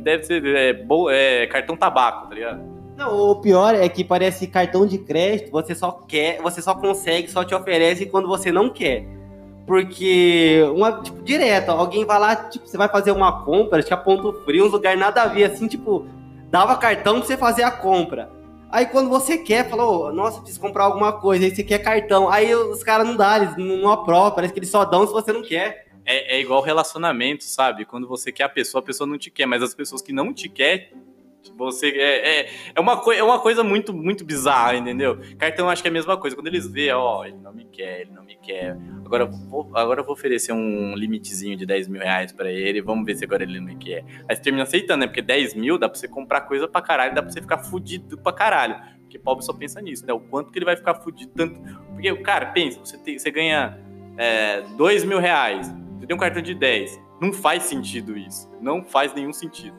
deve 0.00 0.22
ser 0.24 0.44
é, 0.44 0.72
bo, 0.72 1.10
é, 1.10 1.46
cartão 1.46 1.76
tabaco, 1.76 2.28
tá 2.28 2.34
ligado? 2.34 2.62
Não, 2.96 3.30
o 3.30 3.36
pior 3.36 3.74
é 3.74 3.88
que 3.88 4.04
parece 4.04 4.46
cartão 4.46 4.86
de 4.86 4.98
crédito, 4.98 5.50
você 5.50 5.74
só 5.74 5.92
quer, 5.92 6.40
você 6.42 6.60
só 6.60 6.74
consegue, 6.74 7.30
só 7.30 7.44
te 7.44 7.54
oferece 7.54 8.06
quando 8.06 8.28
você 8.28 8.52
não 8.52 8.68
quer. 8.68 9.06
Porque, 9.66 10.62
uma, 10.74 11.00
tipo, 11.00 11.22
direto, 11.22 11.70
alguém 11.70 12.04
vai 12.04 12.18
lá, 12.18 12.34
tipo, 12.34 12.66
você 12.66 12.76
vai 12.76 12.88
fazer 12.88 13.12
uma 13.12 13.44
compra, 13.44 13.78
acho 13.78 13.86
que 13.86 13.94
a 13.94 13.98
ponto 13.98 14.32
frio, 14.44 14.66
uns 14.66 14.72
lugar 14.72 14.96
nada 14.96 15.22
a 15.22 15.26
ver, 15.26 15.44
assim, 15.44 15.68
tipo, 15.68 16.06
dava 16.50 16.76
cartão 16.76 17.18
pra 17.18 17.26
você 17.26 17.36
fazer 17.36 17.62
a 17.62 17.70
compra. 17.70 18.30
Aí 18.70 18.86
quando 18.86 19.08
você 19.08 19.38
quer, 19.38 19.68
falou, 19.68 20.12
nossa, 20.12 20.40
preciso 20.40 20.60
comprar 20.60 20.84
alguma 20.84 21.12
coisa, 21.12 21.44
aí 21.44 21.54
você 21.54 21.62
quer 21.62 21.78
cartão. 21.78 22.28
Aí 22.28 22.54
os 22.54 22.82
caras 22.82 23.06
não 23.06 23.16
dão, 23.16 23.36
eles 23.36 23.56
não 23.56 23.90
aprovam, 23.90 24.32
parece 24.32 24.52
que 24.52 24.58
eles 24.58 24.70
só 24.70 24.84
dão 24.84 25.06
se 25.06 25.12
você 25.12 25.32
não 25.32 25.42
quer. 25.42 25.86
É, 26.04 26.36
é 26.36 26.40
igual 26.40 26.62
relacionamento, 26.62 27.44
sabe? 27.44 27.84
Quando 27.84 28.06
você 28.06 28.32
quer 28.32 28.44
a 28.44 28.48
pessoa, 28.48 28.80
a 28.80 28.84
pessoa 28.84 29.06
não 29.06 29.18
te 29.18 29.30
quer, 29.30 29.46
mas 29.46 29.62
as 29.62 29.74
pessoas 29.74 30.02
que 30.02 30.12
não 30.12 30.32
te 30.32 30.48
querem 30.48 30.88
você 31.56 31.88
é, 31.88 32.40
é, 32.40 32.50
é, 32.74 32.80
uma, 32.80 33.02
é 33.14 33.22
uma 33.22 33.38
coisa 33.38 33.64
muito, 33.64 33.92
muito 33.92 34.24
bizarra, 34.24 34.76
entendeu? 34.76 35.18
Cartão 35.38 35.68
acho 35.68 35.82
que 35.82 35.88
é 35.88 35.90
a 35.90 35.92
mesma 35.92 36.16
coisa. 36.16 36.36
Quando 36.36 36.48
eles 36.48 36.66
veem, 36.66 36.92
ó, 36.92 37.24
ele 37.24 37.36
não 37.38 37.52
me 37.52 37.64
quer, 37.64 38.02
ele 38.02 38.10
não 38.10 38.24
me 38.24 38.36
quer. 38.36 38.76
Agora 39.04 39.24
eu 39.24 39.30
vou, 39.30 39.70
agora 39.74 40.02
vou 40.02 40.12
oferecer 40.12 40.52
um 40.52 40.94
limitezinho 40.94 41.56
de 41.56 41.64
10 41.64 41.88
mil 41.88 42.00
reais 42.00 42.32
pra 42.32 42.50
ele. 42.50 42.82
Vamos 42.82 43.04
ver 43.04 43.16
se 43.16 43.24
agora 43.24 43.42
ele 43.42 43.58
não 43.58 43.66
me 43.66 43.76
quer. 43.76 44.04
Aí 44.28 44.36
você 44.36 44.42
termina 44.42 44.64
aceitando, 44.64 45.00
né? 45.00 45.06
Porque 45.06 45.22
10 45.22 45.54
mil 45.54 45.78
dá 45.78 45.88
pra 45.88 45.98
você 45.98 46.08
comprar 46.08 46.42
coisa 46.42 46.68
pra 46.68 46.82
caralho, 46.82 47.14
dá 47.14 47.22
pra 47.22 47.30
você 47.30 47.40
ficar 47.40 47.58
fudido 47.58 48.18
pra 48.18 48.32
caralho. 48.32 48.76
Porque 49.00 49.18
pobre 49.18 49.44
só 49.44 49.52
pensa 49.52 49.80
nisso, 49.80 50.06
né? 50.06 50.12
O 50.12 50.20
quanto 50.20 50.52
que 50.52 50.58
ele 50.58 50.66
vai 50.66 50.76
ficar 50.76 50.94
fudido 50.96 51.32
tanto. 51.34 51.60
Porque, 51.92 52.14
cara, 52.16 52.46
pensa, 52.46 52.78
você, 52.80 52.98
tem, 52.98 53.18
você 53.18 53.30
ganha 53.30 53.78
é, 54.16 54.62
2 54.76 55.04
mil 55.04 55.18
reais 55.18 55.72
Você 55.98 56.06
tem 56.06 56.14
um 56.14 56.18
cartão 56.18 56.42
de 56.42 56.54
10. 56.54 57.00
Não 57.20 57.32
faz 57.32 57.64
sentido 57.64 58.16
isso. 58.16 58.47
Não 58.60 58.82
faz 58.82 59.14
nenhum 59.14 59.32
sentido. 59.32 59.76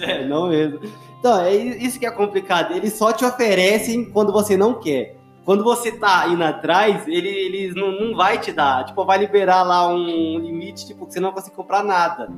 É, 0.00 0.26
não 0.26 0.48
mesmo. 0.48 0.80
Então, 1.18 1.40
é 1.40 1.54
isso 1.54 1.98
que 1.98 2.06
é 2.06 2.10
complicado. 2.10 2.74
Eles 2.74 2.92
só 2.92 3.12
te 3.12 3.24
oferecem 3.24 4.10
quando 4.10 4.32
você 4.32 4.56
não 4.56 4.74
quer. 4.80 5.16
Quando 5.44 5.62
você 5.62 5.92
tá 5.92 6.26
indo 6.28 6.42
atrás, 6.42 7.06
ele, 7.06 7.28
eles 7.28 7.74
não, 7.74 7.92
não 7.92 8.16
vai 8.16 8.38
te 8.38 8.52
dar. 8.52 8.84
Tipo, 8.84 9.04
vai 9.04 9.18
liberar 9.18 9.62
lá 9.62 9.88
um 9.88 10.38
limite, 10.38 10.86
tipo, 10.86 11.06
que 11.06 11.12
você 11.12 11.20
não 11.20 11.28
vai 11.28 11.36
conseguir 11.36 11.56
comprar 11.56 11.84
nada. 11.84 12.28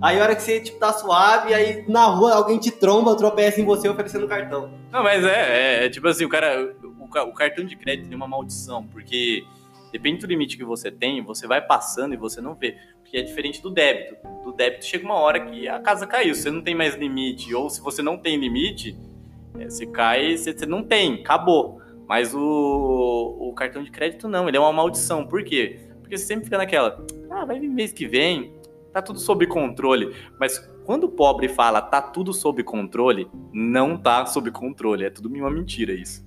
Aí 0.00 0.20
a 0.20 0.22
hora 0.22 0.36
que 0.36 0.42
você, 0.42 0.60
tipo, 0.60 0.78
tá 0.78 0.92
suave, 0.92 1.52
aí 1.52 1.84
na 1.88 2.04
rua 2.04 2.34
alguém 2.34 2.58
te 2.58 2.70
tromba, 2.70 3.16
tropeça 3.16 3.60
em 3.60 3.64
você 3.64 3.88
oferecendo 3.88 4.28
cartão. 4.28 4.70
Não, 4.90 5.02
mas 5.02 5.24
é, 5.24 5.82
é, 5.82 5.86
é 5.86 5.88
tipo 5.88 6.06
assim, 6.06 6.24
o 6.24 6.28
cara. 6.28 6.76
O, 6.82 7.28
o 7.28 7.34
cartão 7.34 7.64
de 7.64 7.76
crédito 7.76 8.08
tem 8.08 8.16
uma 8.16 8.28
maldição, 8.28 8.86
porque 8.86 9.44
depende 9.90 10.18
do 10.18 10.26
limite 10.26 10.56
que 10.56 10.64
você 10.64 10.90
tem, 10.90 11.22
você 11.22 11.46
vai 11.46 11.60
passando 11.60 12.14
e 12.14 12.16
você 12.16 12.40
não 12.40 12.54
vê. 12.54 12.76
Porque 13.14 13.18
é 13.20 13.22
diferente 13.22 13.62
do 13.62 13.70
débito. 13.70 14.16
Do 14.42 14.50
débito 14.50 14.84
chega 14.84 15.04
uma 15.04 15.14
hora 15.14 15.38
que 15.46 15.68
a 15.68 15.78
casa 15.78 16.04
caiu. 16.04 16.34
Você 16.34 16.50
não 16.50 16.60
tem 16.60 16.74
mais 16.74 16.96
limite, 16.96 17.54
ou 17.54 17.70
se 17.70 17.80
você 17.80 18.02
não 18.02 18.18
tem 18.18 18.36
limite, 18.36 18.98
é, 19.56 19.70
você 19.70 19.86
cai, 19.86 20.36
você, 20.36 20.52
você 20.52 20.66
não 20.66 20.82
tem, 20.82 21.20
acabou. 21.20 21.80
Mas 22.08 22.34
o, 22.34 22.40
o 22.40 23.52
cartão 23.54 23.84
de 23.84 23.90
crédito 23.92 24.26
não, 24.26 24.48
ele 24.48 24.56
é 24.56 24.60
uma 24.60 24.72
maldição. 24.72 25.24
Por 25.24 25.44
quê? 25.44 25.78
Porque 26.00 26.18
você 26.18 26.24
sempre 26.24 26.46
fica 26.46 26.58
naquela, 26.58 27.06
ah, 27.30 27.44
vai 27.44 27.60
vir 27.60 27.68
mês 27.68 27.92
que 27.92 28.04
vem, 28.04 28.52
tá 28.92 29.00
tudo 29.00 29.20
sob 29.20 29.46
controle. 29.46 30.12
Mas 30.40 30.58
quando 30.84 31.04
o 31.04 31.08
pobre 31.08 31.48
fala 31.48 31.80
tá 31.80 32.02
tudo 32.02 32.32
sob 32.32 32.64
controle, 32.64 33.28
não 33.52 33.96
tá 33.96 34.26
sob 34.26 34.50
controle. 34.50 35.04
É 35.04 35.10
tudo 35.10 35.28
uma 35.28 35.50
mentira 35.52 35.92
isso. 35.92 36.24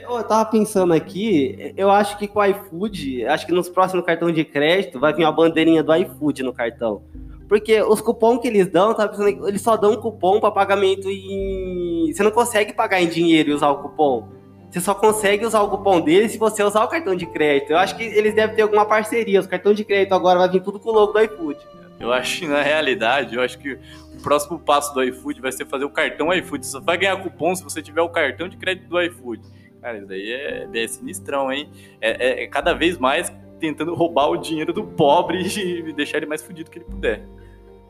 Eu 0.00 0.22
tava 0.24 0.50
pensando 0.50 0.94
aqui, 0.94 1.74
eu 1.76 1.90
acho 1.90 2.16
que 2.16 2.26
com 2.26 2.40
o 2.40 2.44
iFood, 2.44 3.26
acho 3.26 3.46
que 3.46 3.52
nos 3.52 3.68
próximos 3.68 4.04
cartões 4.04 4.34
de 4.34 4.44
crédito 4.44 4.98
vai 4.98 5.12
vir 5.12 5.24
uma 5.24 5.32
bandeirinha 5.32 5.82
do 5.82 5.94
iFood 5.94 6.42
no 6.42 6.52
cartão. 6.52 7.02
Porque 7.48 7.82
os 7.82 8.00
cupons 8.00 8.40
que 8.40 8.48
eles 8.48 8.66
dão, 8.68 8.94
tá 8.94 9.06
pensando, 9.06 9.46
eles 9.46 9.60
só 9.60 9.76
dão 9.76 9.94
cupom 9.96 10.40
para 10.40 10.50
pagamento 10.50 11.10
em. 11.10 12.10
Você 12.10 12.22
não 12.22 12.30
consegue 12.30 12.72
pagar 12.72 13.02
em 13.02 13.06
dinheiro 13.06 13.50
e 13.50 13.52
usar 13.52 13.68
o 13.68 13.82
cupom. 13.82 14.26
Você 14.70 14.80
só 14.80 14.94
consegue 14.94 15.44
usar 15.44 15.60
o 15.60 15.68
cupom 15.68 16.00
dele 16.00 16.30
se 16.30 16.38
você 16.38 16.62
usar 16.62 16.82
o 16.82 16.88
cartão 16.88 17.14
de 17.14 17.26
crédito. 17.26 17.72
Eu 17.72 17.76
acho 17.76 17.94
que 17.94 18.02
eles 18.02 18.34
devem 18.34 18.56
ter 18.56 18.62
alguma 18.62 18.86
parceria. 18.86 19.38
Os 19.38 19.46
cartões 19.46 19.76
de 19.76 19.84
crédito 19.84 20.14
agora 20.14 20.38
vai 20.38 20.48
vir 20.48 20.62
tudo 20.62 20.80
com 20.80 20.88
o 20.88 20.92
logo 20.94 21.12
do 21.12 21.20
iFood. 21.20 21.58
Eu 22.00 22.10
acho 22.10 22.40
que 22.40 22.48
na 22.48 22.62
realidade, 22.62 23.36
eu 23.36 23.42
acho 23.42 23.58
que 23.58 23.74
o 23.74 24.22
próximo 24.22 24.58
passo 24.58 24.94
do 24.94 25.04
iFood 25.04 25.42
vai 25.42 25.52
ser 25.52 25.66
fazer 25.66 25.84
o 25.84 25.90
cartão 25.90 26.32
iFood. 26.32 26.64
Você 26.64 26.72
só 26.72 26.80
vai 26.80 26.96
ganhar 26.96 27.22
cupom 27.22 27.54
se 27.54 27.62
você 27.62 27.82
tiver 27.82 28.00
o 28.00 28.08
cartão 28.08 28.48
de 28.48 28.56
crédito 28.56 28.88
do 28.88 28.98
iFood. 29.02 29.42
Cara, 29.82 29.98
isso 29.98 30.06
daí 30.06 30.32
é, 30.32 30.68
é 30.72 30.86
sinistrão, 30.86 31.52
hein? 31.52 31.68
É, 32.00 32.10
é, 32.10 32.44
é, 32.44 32.46
cada 32.46 32.72
vez 32.72 32.96
mais 32.98 33.32
tentando 33.58 33.94
roubar 33.94 34.30
o 34.30 34.36
dinheiro 34.36 34.72
do 34.72 34.84
pobre 34.84 35.42
e 35.58 35.92
deixar 35.92 36.18
ele 36.18 36.26
mais 36.26 36.40
fudido 36.40 36.70
que 36.70 36.78
ele 36.78 36.84
puder. 36.84 37.26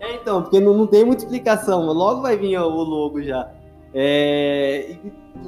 É, 0.01 0.15
então, 0.15 0.43
porque 0.43 0.59
não, 0.59 0.75
não 0.75 0.87
tem 0.87 1.05
muita 1.05 1.23
explicação. 1.23 1.85
Logo 1.93 2.23
vai 2.23 2.37
vir 2.37 2.59
o 2.59 2.69
logo 2.69 3.23
já. 3.23 3.53
É, 3.95 4.97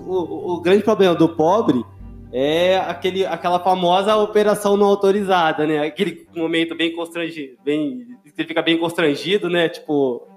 o, 0.07 0.53
o, 0.53 0.61
grande 0.61 0.85
problema 0.85 1.15
do 1.15 1.31
pobre 1.31 1.83
é 2.31 2.77
aquele, 2.77 3.25
aquela 3.25 3.59
famosa 3.59 4.15
operação 4.17 4.77
não 4.77 4.87
autorizada, 4.87 5.67
né? 5.67 5.79
Aquele 5.79 6.27
momento 6.37 6.75
bem 6.75 6.95
constrangido, 6.95 7.57
bem, 7.65 8.07
você 8.23 8.45
fica 8.45 8.61
bem 8.61 8.77
constrangido, 8.77 9.49
né? 9.49 9.71
Tipo, 9.71 10.29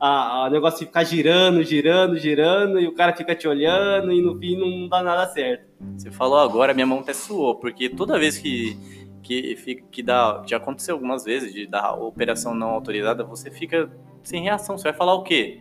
a, 0.00 0.46
a 0.46 0.50
negócio 0.50 0.86
ficar 0.86 1.04
girando, 1.04 1.62
girando, 1.62 2.16
girando, 2.16 2.80
e 2.80 2.86
o 2.86 2.94
cara 2.94 3.14
fica 3.14 3.34
te 3.34 3.48
olhando 3.48 4.12
e 4.12 4.22
no 4.22 4.38
fim 4.38 4.56
não 4.56 4.88
dá 4.88 5.02
nada 5.02 5.26
certo. 5.32 5.66
Você 5.96 6.10
falou 6.10 6.38
agora, 6.38 6.74
minha 6.74 6.86
mão 6.86 7.00
até 7.00 7.12
suou, 7.12 7.56
porque 7.56 7.88
toda 7.88 8.18
vez 8.18 8.38
que 8.38 8.76
que, 9.22 9.84
que 9.90 10.02
dá, 10.02 10.42
já 10.46 10.56
aconteceu 10.56 10.94
algumas 10.94 11.24
vezes 11.24 11.52
de 11.52 11.66
dar 11.66 11.92
operação 11.92 12.54
não 12.54 12.70
autorizada, 12.70 13.22
você 13.24 13.50
fica 13.50 13.90
sem 14.22 14.42
reação. 14.42 14.78
Você 14.78 14.84
vai 14.84 14.94
falar 14.94 15.14
o 15.14 15.22
quê? 15.22 15.60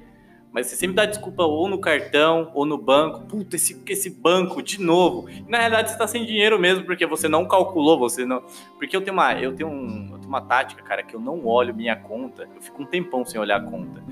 Mas 0.57 0.65
você 0.65 0.75
sempre 0.75 0.95
dá 0.95 1.05
desculpa 1.05 1.43
ou 1.43 1.69
no 1.69 1.77
cartão 1.77 2.49
ou 2.55 2.65
no 2.65 2.79
banco. 2.79 3.19
Puta, 3.27 3.55
esse, 3.55 3.79
esse 3.87 4.09
banco 4.09 4.59
de 4.59 4.81
novo. 4.81 5.29
E, 5.29 5.43
na 5.47 5.59
realidade, 5.59 5.89
você 5.89 5.93
está 5.93 6.07
sem 6.07 6.25
dinheiro 6.25 6.57
mesmo, 6.57 6.83
porque 6.83 7.05
você 7.05 7.27
não 7.27 7.47
calculou, 7.47 7.99
você 7.99 8.25
não. 8.25 8.41
Porque 8.75 8.97
eu 8.97 9.01
tenho 9.01 9.13
uma, 9.13 9.35
eu 9.35 9.55
tenho 9.55 9.69
um, 9.69 10.09
eu 10.13 10.17
tenho 10.17 10.27
uma 10.27 10.41
tática, 10.41 10.81
cara, 10.81 11.03
que 11.03 11.15
eu 11.15 11.19
não 11.19 11.45
olho 11.45 11.75
minha 11.75 11.95
conta. 11.95 12.49
Eu 12.55 12.59
fico 12.59 12.81
um 12.81 12.87
tempão 12.87 13.23
sem 13.23 13.39
olhar 13.39 13.57
a 13.57 13.63
conta. 13.63 14.03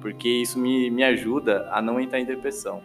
Porque 0.00 0.26
isso 0.26 0.58
me, 0.58 0.90
me 0.90 1.04
ajuda 1.04 1.68
a 1.70 1.82
não 1.82 2.00
entrar 2.00 2.18
em 2.18 2.24
depressão. 2.24 2.80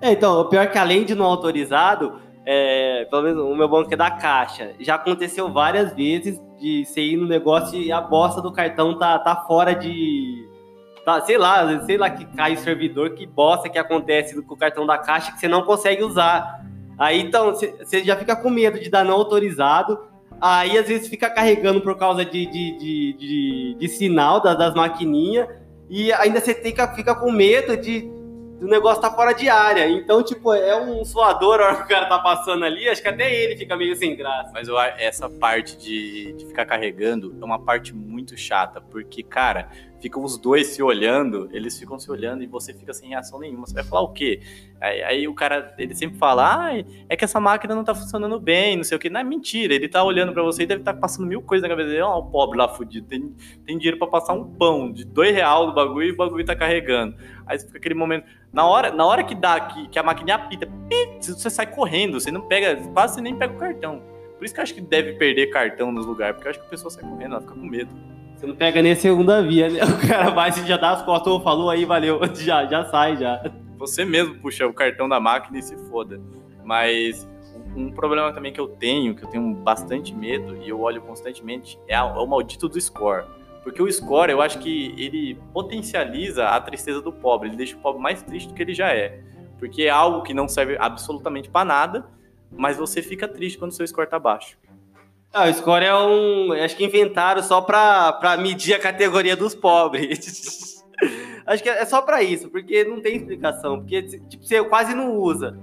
É, 0.00 0.10
então, 0.10 0.40
o 0.40 0.46
pior 0.46 0.62
é 0.62 0.66
que 0.66 0.78
além 0.78 1.04
de 1.04 1.14
não 1.14 1.26
autorizado, 1.26 2.18
é, 2.46 3.06
pelo 3.10 3.24
menos 3.24 3.44
o 3.44 3.54
meu 3.54 3.68
banco 3.68 3.92
é 3.92 3.96
da 3.96 4.10
Caixa. 4.10 4.72
Já 4.80 4.94
aconteceu 4.94 5.52
várias 5.52 5.94
vezes 5.94 6.40
de 6.58 6.86
você 6.86 7.02
ir 7.02 7.18
no 7.18 7.28
negócio 7.28 7.78
e 7.78 7.92
a 7.92 8.00
bosta 8.00 8.40
do 8.40 8.50
cartão 8.50 8.98
tá, 8.98 9.18
tá 9.18 9.36
fora 9.46 9.74
de 9.74 10.53
tá, 11.04 11.20
sei 11.20 11.38
lá, 11.38 11.84
sei 11.84 11.96
lá 11.96 12.10
que 12.10 12.24
cai 12.36 12.54
o 12.54 12.58
servidor, 12.58 13.10
que 13.10 13.26
bosta 13.26 13.68
que 13.68 13.78
acontece 13.78 14.40
com 14.42 14.54
o 14.54 14.56
cartão 14.56 14.86
da 14.86 14.98
caixa 14.98 15.32
que 15.32 15.38
você 15.38 15.48
não 15.48 15.62
consegue 15.62 16.02
usar. 16.02 16.64
Aí 16.98 17.20
então 17.20 17.54
você 17.54 18.04
já 18.04 18.16
fica 18.16 18.34
com 18.36 18.50
medo 18.50 18.78
de 18.80 18.88
dar 18.90 19.04
não 19.04 19.14
autorizado. 19.14 19.98
Aí 20.40 20.76
às 20.78 20.86
vezes 20.86 21.08
fica 21.08 21.30
carregando 21.30 21.80
por 21.80 21.96
causa 21.96 22.24
de, 22.24 22.46
de, 22.46 22.78
de, 22.78 23.12
de, 23.14 23.76
de 23.78 23.88
sinal 23.88 24.40
das, 24.40 24.56
das 24.56 24.74
maquininhas. 24.74 25.48
E 25.88 26.12
ainda 26.12 26.40
você 26.40 26.54
fica, 26.54 26.88
fica 26.94 27.14
com 27.14 27.30
medo 27.30 27.76
de 27.76 28.10
o 28.60 28.66
negócio 28.66 29.02
tá 29.02 29.10
fora 29.10 29.32
de 29.32 29.48
área. 29.48 29.88
Então, 29.88 30.22
tipo, 30.22 30.52
é 30.54 30.80
um 30.80 31.04
suador 31.04 31.60
a 31.60 31.66
hora 31.66 31.76
que 31.76 31.82
o 31.82 31.88
cara 31.88 32.06
tá 32.06 32.18
passando 32.18 32.64
ali, 32.64 32.88
acho 32.88 33.02
que 33.02 33.08
até 33.08 33.32
ele 33.32 33.56
fica 33.56 33.76
meio 33.76 33.94
sem 33.94 34.16
graça. 34.16 34.50
Mas 34.52 34.68
essa 34.98 35.28
parte 35.28 35.76
de, 35.76 36.32
de 36.32 36.46
ficar 36.46 36.64
carregando 36.64 37.36
é 37.40 37.44
uma 37.44 37.58
parte 37.58 37.94
muito 37.94 38.36
chata, 38.36 38.80
porque, 38.80 39.22
cara, 39.22 39.68
ficam 40.04 40.22
os 40.22 40.36
dois 40.36 40.66
se 40.66 40.82
olhando, 40.82 41.48
eles 41.50 41.78
ficam 41.78 41.98
se 41.98 42.10
olhando 42.10 42.42
e 42.42 42.46
você 42.46 42.74
fica 42.74 42.92
sem 42.92 43.08
reação 43.08 43.40
nenhuma. 43.40 43.66
Você 43.66 43.72
vai 43.72 43.84
falar 43.84 44.02
o 44.02 44.12
quê? 44.12 44.38
Aí, 44.78 45.02
aí 45.02 45.28
o 45.28 45.32
cara, 45.32 45.74
ele 45.78 45.94
sempre 45.94 46.18
fala, 46.18 46.66
ah, 46.66 46.84
é 47.08 47.16
que 47.16 47.24
essa 47.24 47.40
máquina 47.40 47.74
não 47.74 47.82
tá 47.82 47.94
funcionando 47.94 48.38
bem, 48.38 48.76
não 48.76 48.84
sei 48.84 48.98
o 48.98 49.00
quê. 49.00 49.08
Não 49.08 49.20
é 49.20 49.24
mentira, 49.24 49.72
ele 49.72 49.88
tá 49.88 50.04
olhando 50.04 50.34
para 50.34 50.42
você 50.42 50.64
e 50.64 50.66
deve 50.66 50.82
estar 50.82 50.92
tá 50.92 51.00
passando 51.00 51.26
mil 51.26 51.40
coisas 51.40 51.62
na 51.62 51.70
cabeça 51.70 51.88
dele. 51.88 52.02
Ó, 52.02 52.18
o 52.18 52.26
pobre 52.26 52.58
lá 52.58 52.68
fudido, 52.68 53.06
tem, 53.06 53.34
tem 53.64 53.78
dinheiro 53.78 53.98
para 53.98 54.06
passar 54.08 54.34
um 54.34 54.44
pão 54.44 54.92
de 54.92 55.06
dois 55.06 55.34
real 55.34 55.68
do 55.68 55.72
bagulho 55.72 56.08
e 56.08 56.12
o 56.12 56.16
bagulho 56.16 56.44
tá 56.44 56.54
carregando. 56.54 57.16
Aí 57.46 57.58
fica 57.58 57.78
aquele 57.78 57.94
momento, 57.94 58.26
na 58.52 58.66
hora, 58.66 58.90
na 58.90 59.06
hora 59.06 59.24
que 59.24 59.34
dá, 59.34 59.58
que, 59.58 59.88
que 59.88 59.98
a 59.98 60.02
máquina 60.02 60.34
apita, 60.34 60.68
você 61.18 61.48
sai 61.48 61.66
correndo, 61.66 62.20
você 62.20 62.30
não 62.30 62.42
pega, 62.42 62.76
quase 62.92 63.22
nem 63.22 63.34
pega 63.34 63.54
o 63.54 63.56
cartão. 63.56 64.02
Por 64.36 64.44
isso 64.44 64.52
que 64.52 64.60
eu 64.60 64.64
acho 64.64 64.74
que 64.74 64.82
deve 64.82 65.14
perder 65.14 65.46
cartão 65.46 65.90
nos 65.90 66.04
lugares, 66.04 66.36
porque 66.36 66.48
eu 66.48 66.50
acho 66.50 66.60
que 66.60 66.66
a 66.66 66.68
pessoa 66.68 66.90
sai 66.90 67.04
correndo, 67.04 67.32
ela 67.32 67.40
fica 67.40 67.54
com 67.54 67.66
medo. 67.66 68.13
Você 68.36 68.46
não 68.46 68.54
pega 68.54 68.82
nem 68.82 68.92
a 68.92 68.96
segunda 68.96 69.42
via, 69.42 69.68
né? 69.68 69.80
O 69.84 70.08
cara 70.08 70.30
vai, 70.30 70.52
você 70.52 70.64
já 70.66 70.76
dá 70.76 70.90
as 70.92 71.02
costas, 71.02 71.32
ou 71.32 71.40
falou 71.40 71.70
aí, 71.70 71.84
valeu, 71.84 72.20
já, 72.34 72.66
já 72.66 72.84
sai, 72.86 73.16
já. 73.16 73.42
Você 73.78 74.04
mesmo 74.04 74.36
puxa 74.36 74.66
o 74.66 74.72
cartão 74.72 75.08
da 75.08 75.20
máquina 75.20 75.58
e 75.58 75.62
se 75.62 75.76
foda. 75.88 76.20
Mas 76.64 77.28
um 77.76 77.90
problema 77.90 78.32
também 78.32 78.52
que 78.52 78.60
eu 78.60 78.68
tenho, 78.68 79.14
que 79.14 79.24
eu 79.24 79.28
tenho 79.28 79.54
bastante 79.54 80.14
medo 80.14 80.56
e 80.56 80.68
eu 80.68 80.80
olho 80.80 81.02
constantemente, 81.02 81.78
é, 81.88 81.94
é 81.94 82.02
o 82.02 82.26
maldito 82.26 82.68
do 82.68 82.80
score. 82.80 83.24
Porque 83.62 83.82
o 83.82 83.90
score, 83.90 84.30
eu 84.30 84.42
acho 84.42 84.58
que 84.58 84.94
ele 84.98 85.38
potencializa 85.52 86.48
a 86.48 86.60
tristeza 86.60 87.00
do 87.00 87.12
pobre, 87.12 87.48
ele 87.48 87.56
deixa 87.56 87.74
o 87.74 87.78
pobre 87.80 88.00
mais 88.00 88.22
triste 88.22 88.48
do 88.48 88.54
que 88.54 88.62
ele 88.62 88.74
já 88.74 88.92
é. 88.92 89.20
Porque 89.58 89.84
é 89.84 89.90
algo 89.90 90.22
que 90.22 90.34
não 90.34 90.46
serve 90.46 90.76
absolutamente 90.78 91.48
para 91.48 91.64
nada, 91.64 92.06
mas 92.50 92.76
você 92.76 93.00
fica 93.00 93.26
triste 93.26 93.58
quando 93.58 93.70
o 93.70 93.74
seu 93.74 93.86
score 93.86 94.08
tá 94.08 94.18
baixo. 94.18 94.58
Ah, 95.34 95.48
o 95.48 95.52
score 95.52 95.84
é 95.84 95.92
um. 95.92 96.52
Acho 96.52 96.76
que 96.76 96.84
inventaram 96.84 97.42
só 97.42 97.60
pra, 97.60 98.12
pra 98.12 98.36
medir 98.36 98.72
a 98.72 98.78
categoria 98.78 99.34
dos 99.34 99.52
pobres. 99.52 100.84
acho 101.44 101.60
que 101.60 101.68
é 101.68 101.84
só 101.84 102.00
pra 102.02 102.22
isso, 102.22 102.48
porque 102.48 102.84
não 102.84 103.00
tem 103.00 103.16
explicação. 103.16 103.80
Porque 103.80 104.00
tipo, 104.02 104.46
você 104.46 104.62
quase 104.62 104.94
não 104.94 105.16
usa. 105.16 105.58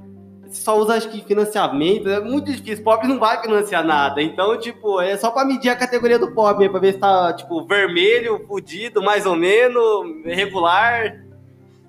Você 0.45 0.61
só 0.61 0.77
usa, 0.77 0.95
acho 0.95 1.09
que, 1.09 1.23
financiamento. 1.23 2.09
É 2.09 2.19
muito 2.19 2.51
difícil. 2.51 2.83
Pobre 2.83 3.07
não 3.07 3.17
vai 3.17 3.41
financiar 3.41 3.81
nada. 3.85 4.21
Então, 4.21 4.59
tipo, 4.59 4.99
é 4.99 5.15
só 5.15 5.31
pra 5.31 5.45
medir 5.45 5.69
a 5.69 5.75
categoria 5.77 6.19
do 6.19 6.33
pobre, 6.33 6.67
pra 6.67 6.77
ver 6.81 6.91
se 6.91 6.99
tá, 6.99 7.31
tipo, 7.31 7.65
vermelho, 7.65 8.45
fudido, 8.45 9.01
mais 9.01 9.25
ou 9.25 9.37
menos, 9.37 10.25
regular. 10.25 11.23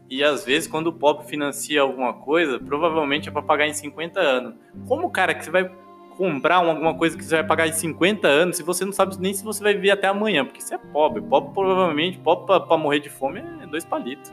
E 0.08 0.22
às 0.22 0.44
vezes, 0.44 0.68
quando 0.68 0.86
o 0.86 0.92
pobre 0.92 1.26
financia 1.26 1.80
alguma 1.80 2.12
coisa, 2.12 2.60
provavelmente 2.60 3.28
é 3.28 3.32
para 3.32 3.42
pagar 3.42 3.66
em 3.66 3.72
50 3.72 4.20
anos. 4.20 4.54
Como, 4.86 5.10
cara, 5.10 5.34
que 5.34 5.44
você 5.44 5.50
vai 5.50 5.68
comprar 6.16 6.57
alguma 6.57 6.95
coisa 6.95 7.16
que 7.16 7.25
você 7.25 7.37
vai 7.37 7.45
pagar 7.45 7.69
em 7.69 7.73
50 7.73 8.26
anos 8.26 8.57
se 8.57 8.62
você 8.62 8.85
não 8.85 8.92
sabe 8.92 9.16
nem 9.19 9.35
se 9.35 9.45
você 9.45 9.62
vai 9.62 9.75
viver 9.75 9.90
até 9.90 10.07
amanhã, 10.07 10.45
porque 10.45 10.61
você 10.61 10.75
é 10.75 10.78
pobre. 10.78 11.21
Pobre 11.23 11.52
provavelmente, 11.52 12.19
pobre 12.19 12.47
pra, 12.47 12.61
pra 12.61 12.76
morrer 12.76 13.00
de 13.00 13.11
fome 13.11 13.42
é 13.62 13.66
dois 13.66 13.85
palitos. 13.85 14.33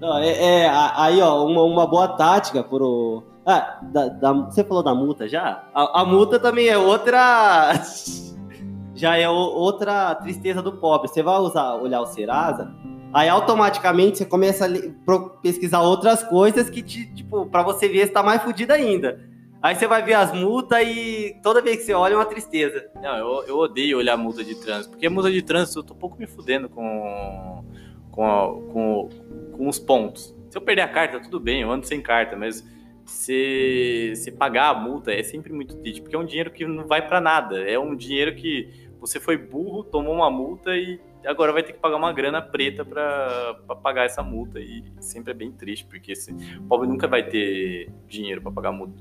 Não, 0.00 0.18
é, 0.18 0.28
é, 0.28 0.70
aí, 0.96 1.20
ó, 1.20 1.46
uma, 1.46 1.62
uma 1.62 1.86
boa 1.86 2.08
tática 2.08 2.62
pro. 2.62 3.22
Ah, 3.46 3.78
da, 3.82 4.08
da, 4.08 4.32
você 4.32 4.64
falou 4.64 4.82
da 4.82 4.94
multa 4.94 5.28
já? 5.28 5.64
A, 5.74 6.02
a 6.02 6.04
multa 6.04 6.38
também 6.38 6.68
é 6.68 6.76
outra. 6.76 7.72
já 8.94 9.16
é 9.16 9.28
o, 9.28 9.32
outra 9.32 10.14
tristeza 10.16 10.60
do 10.60 10.72
pobre. 10.72 11.08
Você 11.08 11.22
vai 11.22 11.38
usar, 11.38 11.74
olhar 11.76 12.00
o 12.00 12.06
Serasa, 12.06 12.74
aí 13.12 13.28
automaticamente 13.28 14.18
você 14.18 14.24
começa 14.24 14.66
a 14.66 15.40
pesquisar 15.40 15.80
outras 15.80 16.22
coisas 16.22 16.68
que, 16.68 16.82
te, 16.82 17.12
tipo, 17.14 17.46
pra 17.46 17.62
você 17.62 17.88
ver 17.88 18.06
se 18.06 18.12
tá 18.12 18.22
mais 18.22 18.42
fudido 18.42 18.72
ainda. 18.72 19.33
Aí 19.64 19.74
você 19.74 19.86
vai 19.86 20.02
ver 20.02 20.12
as 20.12 20.30
multas 20.30 20.86
e 20.86 21.40
toda 21.42 21.62
vez 21.62 21.78
que 21.78 21.84
você 21.84 21.94
olha 21.94 22.12
é 22.12 22.16
uma 22.16 22.26
tristeza. 22.26 22.86
Não, 22.96 23.16
eu, 23.16 23.44
eu 23.46 23.56
odeio 23.56 23.96
olhar 23.96 24.14
multa 24.14 24.44
de 24.44 24.54
trânsito, 24.54 24.90
porque 24.90 25.08
multa 25.08 25.32
de 25.32 25.40
trânsito 25.40 25.78
eu 25.78 25.82
tô 25.82 25.94
um 25.94 25.96
pouco 25.96 26.18
me 26.18 26.26
fudendo 26.26 26.68
com, 26.68 27.64
com, 28.10 28.68
com, 28.70 29.08
com 29.56 29.66
os 29.66 29.78
pontos. 29.78 30.36
Se 30.50 30.58
eu 30.58 30.60
perder 30.60 30.82
a 30.82 30.88
carta, 30.88 31.18
tudo 31.18 31.40
bem, 31.40 31.62
eu 31.62 31.70
ando 31.70 31.86
sem 31.86 32.02
carta, 32.02 32.36
mas 32.36 32.62
se, 33.06 34.12
se 34.16 34.30
pagar 34.32 34.68
a 34.68 34.74
multa 34.74 35.10
é 35.10 35.22
sempre 35.22 35.50
muito 35.50 35.76
triste, 35.78 36.02
porque 36.02 36.14
é 36.14 36.18
um 36.18 36.26
dinheiro 36.26 36.50
que 36.50 36.66
não 36.66 36.86
vai 36.86 37.00
pra 37.08 37.18
nada. 37.18 37.58
É 37.58 37.78
um 37.78 37.96
dinheiro 37.96 38.34
que 38.34 38.68
você 39.00 39.18
foi 39.18 39.38
burro, 39.38 39.82
tomou 39.82 40.12
uma 40.12 40.30
multa 40.30 40.76
e 40.76 41.00
agora 41.26 41.52
vai 41.52 41.62
ter 41.62 41.72
que 41.72 41.78
pagar 41.78 41.96
uma 41.96 42.12
grana 42.12 42.40
preta 42.40 42.84
pra 42.84 43.56
pagar 43.82 44.04
essa 44.04 44.22
multa. 44.22 44.60
E 44.60 44.84
sempre 45.00 45.32
é 45.32 45.34
bem 45.34 45.52
triste, 45.52 45.84
porque 45.86 46.12
esse, 46.12 46.32
o 46.32 46.62
pobre 46.68 46.88
nunca 46.88 47.06
vai 47.06 47.22
ter 47.22 47.90
dinheiro 48.06 48.40
pra 48.42 48.52
pagar 48.52 48.70
a 48.70 48.72
multa. 48.72 48.94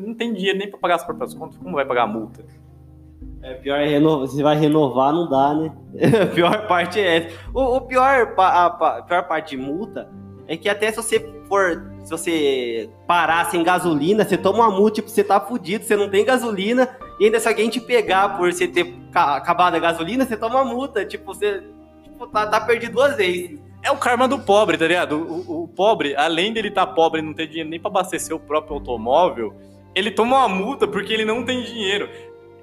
Não 0.00 0.14
tem 0.14 0.32
dinheiro 0.32 0.58
nem 0.58 0.68
pra 0.68 0.78
pagar 0.78 0.96
as 0.96 1.04
próprias 1.04 1.34
contas, 1.34 1.56
como 1.58 1.74
vai 1.74 1.84
pagar 1.84 2.02
a 2.02 2.06
multa? 2.06 2.44
É, 3.42 3.54
pior 3.54 3.78
é 3.78 3.86
renovar, 3.86 4.26
você 4.26 4.42
vai 4.42 4.56
renovar, 4.56 5.12
não 5.12 5.28
dá, 5.28 5.54
né? 5.54 5.72
a 6.22 6.26
pior 6.26 6.66
parte 6.66 6.98
é 6.98 7.16
essa. 7.16 7.36
O, 7.54 7.76
o 7.76 7.80
pior, 7.82 8.34
a, 8.36 8.66
a 8.66 9.02
pior 9.02 9.28
parte 9.28 9.56
de 9.56 9.62
multa 9.62 10.08
é 10.46 10.56
que 10.56 10.68
até 10.68 10.90
se 10.90 10.96
você 10.96 11.20
for, 11.48 11.92
se 12.02 12.10
você 12.10 12.90
parar 13.06 13.44
sem 13.50 13.62
gasolina, 13.62 14.24
você 14.24 14.36
toma 14.36 14.66
uma 14.66 14.70
multa, 14.70 14.96
tipo, 14.96 15.08
você 15.08 15.22
tá 15.22 15.40
fudido, 15.40 15.84
você 15.84 15.96
não 15.96 16.08
tem 16.08 16.24
gasolina, 16.24 16.88
e 17.20 17.24
ainda 17.26 17.40
se 17.40 17.48
alguém 17.48 17.68
te 17.68 17.80
pegar 17.80 18.36
por 18.36 18.52
você 18.52 18.66
ter 18.68 18.94
ca- 19.12 19.36
acabado 19.36 19.74
a 19.74 19.78
gasolina, 19.78 20.24
você 20.24 20.36
toma 20.36 20.64
multa, 20.64 21.04
tipo, 21.04 21.34
você 21.34 21.62
tipo, 22.02 22.26
tá, 22.28 22.46
tá 22.46 22.60
perdido 22.60 22.92
duas 22.92 23.16
vezes. 23.16 23.58
É 23.82 23.90
o 23.90 23.96
karma 23.96 24.26
do 24.26 24.38
pobre, 24.38 24.76
tá 24.76 24.86
ligado? 24.86 25.16
O, 25.16 25.64
o- 25.64 25.68
pobre, 25.68 26.14
além 26.16 26.52
dele 26.52 26.68
estar 26.68 26.86
pobre 26.88 27.20
e 27.20 27.24
não 27.24 27.32
ter 27.32 27.46
dinheiro 27.46 27.70
nem 27.70 27.78
pra 27.80 27.90
abastecer 27.90 28.34
o 28.34 28.40
próprio 28.40 28.74
automóvel, 28.74 29.54
ele 29.94 30.10
toma 30.10 30.38
uma 30.38 30.48
multa 30.48 30.86
porque 30.86 31.12
ele 31.12 31.24
não 31.24 31.44
tem 31.44 31.62
dinheiro. 31.62 32.08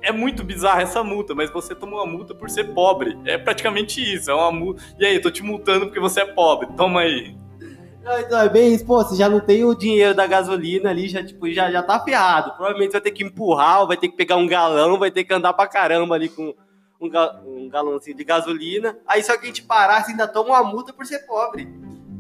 É 0.02 0.12
muito 0.12 0.44
bizarra 0.44 0.82
essa 0.84 1.04
multa, 1.04 1.34
mas 1.34 1.50
você 1.50 1.74
toma 1.74 1.98
uma 1.98 2.06
multa 2.06 2.36
por 2.36 2.50
ser 2.50 2.66
pobre. 2.76 3.18
É 3.26 3.38
praticamente 3.40 4.00
isso, 4.02 4.30
é 4.30 4.34
uma 4.36 4.52
multa. 4.52 4.84
E 5.00 5.06
aí, 5.06 5.16
eu 5.16 5.22
tô 5.22 5.32
te 5.32 5.42
multando 5.42 5.86
porque 5.88 6.00
você 6.00 6.22
é 6.22 6.26
pobre, 6.26 6.68
toma 6.78 7.02
aí. 7.02 7.36
Então, 8.20 8.40
é 8.40 8.48
bem 8.50 8.74
isso, 8.74 8.86
pô, 8.86 9.04
você 9.04 9.16
já 9.16 9.28
não 9.28 9.40
tem 9.40 9.64
o 9.64 9.74
dinheiro 9.74 10.14
da 10.14 10.28
gasolina 10.28 10.90
ali, 10.92 11.08
já, 11.08 11.24
tipo, 11.24 11.50
já, 11.52 11.72
já 11.72 11.82
tá 11.82 12.00
ferrado. 12.00 12.52
Provavelmente 12.52 12.92
você 12.92 12.98
vai 12.98 13.02
ter 13.02 13.12
que 13.12 13.24
empurrar, 13.24 13.86
vai 13.88 13.98
ter 13.98 14.10
que 14.10 14.16
pegar 14.16 14.36
um 14.38 14.48
galão, 14.48 15.00
vai 15.00 15.10
ter 15.10 15.24
que 15.24 15.34
andar 15.34 15.54
pra 15.54 15.68
caramba 15.68 16.14
ali 16.16 16.30
com 16.30 16.54
um, 17.02 17.10
ga- 17.10 17.42
um 17.46 17.68
galãozinho 17.68 18.16
de 18.16 18.24
gasolina. 18.24 18.96
Aí 19.08 19.24
se 19.24 19.32
alguém 19.32 19.52
te 19.52 19.64
parar, 19.64 20.04
você 20.04 20.12
ainda 20.12 20.28
toma 20.28 20.50
uma 20.50 20.64
multa 20.64 20.94
por 20.94 21.06
ser 21.06 21.20
pobre. 21.26 21.68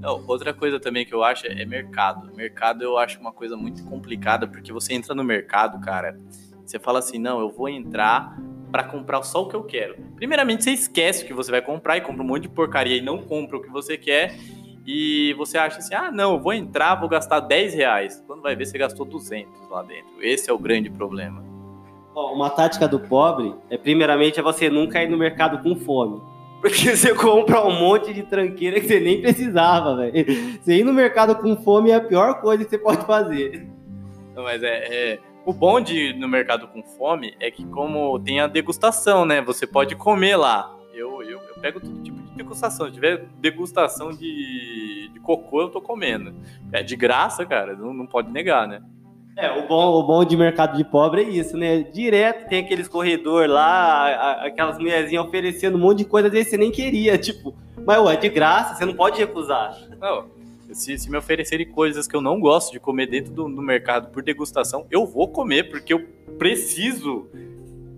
Não, 0.01 0.23
outra 0.27 0.53
coisa 0.53 0.79
também 0.79 1.05
que 1.05 1.13
eu 1.13 1.23
acho 1.23 1.45
é 1.47 1.65
mercado. 1.65 2.31
Mercado 2.35 2.83
eu 2.83 2.97
acho 2.97 3.19
uma 3.19 3.31
coisa 3.31 3.55
muito 3.55 3.83
complicada, 3.85 4.47
porque 4.47 4.73
você 4.73 4.93
entra 4.93 5.13
no 5.13 5.23
mercado, 5.23 5.79
cara, 5.81 6.19
você 6.65 6.79
fala 6.79 6.99
assim, 6.99 7.19
não, 7.19 7.39
eu 7.39 7.49
vou 7.49 7.69
entrar 7.69 8.35
pra 8.71 8.83
comprar 8.83 9.21
só 9.23 9.43
o 9.43 9.47
que 9.47 9.55
eu 9.55 9.63
quero. 9.63 9.95
Primeiramente, 10.15 10.63
você 10.63 10.71
esquece 10.71 11.23
o 11.23 11.27
que 11.27 11.33
você 11.33 11.49
vai 11.51 11.61
comprar 11.61 11.97
e 11.97 12.01
compra 12.01 12.23
um 12.23 12.27
monte 12.27 12.43
de 12.43 12.49
porcaria 12.49 12.97
e 12.97 13.01
não 13.01 13.19
compra 13.19 13.57
o 13.57 13.61
que 13.61 13.69
você 13.69 13.97
quer. 13.97 14.35
E 14.85 15.33
você 15.33 15.57
acha 15.57 15.79
assim, 15.79 15.95
ah, 15.95 16.11
não, 16.11 16.39
vou 16.39 16.53
entrar, 16.53 16.95
vou 16.95 17.09
gastar 17.09 17.39
10 17.39 17.73
reais. 17.73 18.23
Quando 18.27 18.41
vai 18.41 18.55
ver, 18.55 18.65
você 18.65 18.77
gastou 18.77 19.05
200 19.05 19.67
lá 19.69 19.81
dentro. 19.81 20.11
Esse 20.21 20.49
é 20.49 20.53
o 20.53 20.59
grande 20.59 20.89
problema. 20.89 21.43
Ó, 22.13 22.33
uma 22.33 22.49
tática 22.49 22.87
do 22.87 22.99
pobre 22.99 23.53
é, 23.69 23.77
primeiramente, 23.77 24.39
é 24.39 24.43
você 24.43 24.69
nunca 24.69 25.01
ir 25.03 25.09
no 25.09 25.17
mercado 25.17 25.61
com 25.63 25.75
fome. 25.75 26.21
Porque 26.61 26.95
você 26.95 27.13
compra 27.13 27.63
um 27.65 27.79
monte 27.79 28.13
de 28.13 28.23
tranqueira 28.23 28.79
que 28.79 28.87
você 28.87 28.99
nem 28.99 29.21
precisava, 29.21 29.95
velho. 29.97 30.59
Você 30.61 30.77
ir 30.79 30.83
no 30.83 30.93
mercado 30.93 31.35
com 31.35 31.55
fome 31.57 31.91
é 31.91 31.95
a 31.95 32.01
pior 32.01 32.39
coisa 32.41 32.63
que 32.63 32.69
você 32.69 32.77
pode 32.77 33.05
fazer. 33.05 33.67
Não, 34.35 34.43
Mas 34.43 34.63
é, 34.63 35.13
é- 35.13 35.19
O 35.45 35.53
bom 35.53 35.79
de 35.79 36.09
ir 36.09 36.15
no 36.15 36.27
mercado 36.27 36.67
com 36.67 36.81
fome 36.81 37.35
é 37.39 37.51
que, 37.51 37.63
como 37.67 38.17
tem 38.19 38.39
a 38.39 38.47
degustação, 38.47 39.25
né? 39.25 39.41
Você 39.41 39.67
pode 39.67 39.95
comer 39.95 40.35
lá. 40.37 40.75
Eu, 40.93 41.21
eu, 41.21 41.39
eu 41.39 41.55
pego 41.61 41.79
tipo 41.79 42.01
de 42.01 42.11
degustação. 42.35 42.87
Se 42.87 42.93
tiver 42.93 43.25
degustação 43.39 44.11
de, 44.11 45.09
de 45.13 45.19
cocô, 45.21 45.61
eu 45.61 45.69
tô 45.69 45.81
comendo. 45.81 46.33
É 46.71 46.83
de 46.83 46.95
graça, 46.95 47.45
cara. 47.45 47.75
Não, 47.75 47.93
não 47.93 48.05
pode 48.05 48.31
negar, 48.31 48.67
né? 48.67 48.81
É, 49.37 49.51
o 49.51 49.67
bom, 49.67 49.99
o 49.99 50.03
bom 50.03 50.23
de 50.23 50.37
mercado 50.37 50.77
de 50.77 50.83
pobre 50.85 51.21
é 51.23 51.29
isso, 51.29 51.57
né? 51.57 51.83
Direto 51.83 52.47
tem 52.47 52.59
aqueles 52.63 52.87
corredor 52.87 53.49
lá, 53.49 54.07
a- 54.07 54.45
aquelas 54.45 54.77
mulherzinhas 54.77 55.25
oferecendo 55.25 55.77
um 55.77 55.81
monte 55.81 55.99
de 55.99 56.05
coisa, 56.05 56.27
às 56.27 56.33
vezes 56.33 56.49
você 56.51 56.57
nem 56.57 56.71
queria, 56.71 57.17
tipo, 57.19 57.53
mas 57.85 57.99
ué, 58.01 58.13
é 58.13 58.17
de 58.17 58.29
graça, 58.29 58.75
você 58.75 58.85
não 58.85 58.93
pode 58.93 59.17
recusar. 59.19 59.75
Não. 59.99 60.27
Se, 60.71 60.97
se 60.97 61.09
me 61.11 61.17
oferecerem 61.17 61.69
coisas 61.69 62.07
que 62.07 62.15
eu 62.15 62.21
não 62.21 62.39
gosto 62.39 62.71
de 62.71 62.79
comer 62.79 63.07
dentro 63.07 63.33
do, 63.33 63.43
do 63.49 63.61
mercado 63.61 64.09
por 64.09 64.23
degustação, 64.23 64.85
eu 64.89 65.05
vou 65.05 65.27
comer, 65.27 65.69
porque 65.69 65.93
eu 65.93 65.99
preciso 66.37 67.27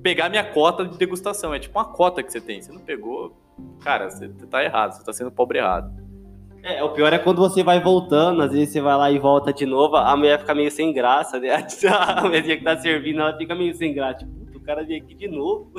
pegar 0.02 0.30
minha 0.30 0.44
cota 0.44 0.86
de 0.86 0.98
degustação. 0.98 1.54
É 1.54 1.60
tipo 1.60 1.78
uma 1.78 1.86
cota 1.86 2.24
que 2.24 2.32
você 2.32 2.42
tem. 2.42 2.62
Você 2.62 2.72
não 2.72 2.82
pegou, 2.82 3.36
cara, 3.82 4.10
você 4.10 4.30
tá 4.30 4.64
errado, 4.64 4.94
você 4.94 5.04
tá 5.04 5.14
sendo 5.14 5.32
pobre 5.32 5.60
errado. 5.60 5.92
É, 6.64 6.84
o 6.84 6.90
pior 6.90 7.14
é 7.14 7.18
quando 7.20 7.38
você 7.38 7.64
vai 7.64 7.80
voltando, 7.80 8.42
às 8.42 8.52
vezes 8.52 8.70
você 8.70 8.82
vai 8.82 8.98
lá 8.98 9.12
e 9.12 9.18
volta 9.18 9.54
de 9.54 9.66
novo, 9.66 9.96
a 9.96 10.16
mulher 10.18 10.40
fica 10.40 10.54
meio 10.54 10.70
sem 10.70 10.92
graça, 10.92 11.40
né? 11.40 11.50
A 11.90 12.24
mulherzinha 12.24 12.58
que 12.58 12.64
tá 12.64 12.78
servindo, 12.78 13.22
ela 13.22 13.38
fica 13.38 13.56
meio 13.56 13.74
sem 13.74 13.94
graça, 13.94 14.20
tipo, 14.20 14.32
"Puta, 14.34 14.58
o 14.58 14.62
cara 14.62 14.84
veio 14.84 15.02
aqui 15.02 15.16
de 15.16 15.28
novo. 15.28 15.72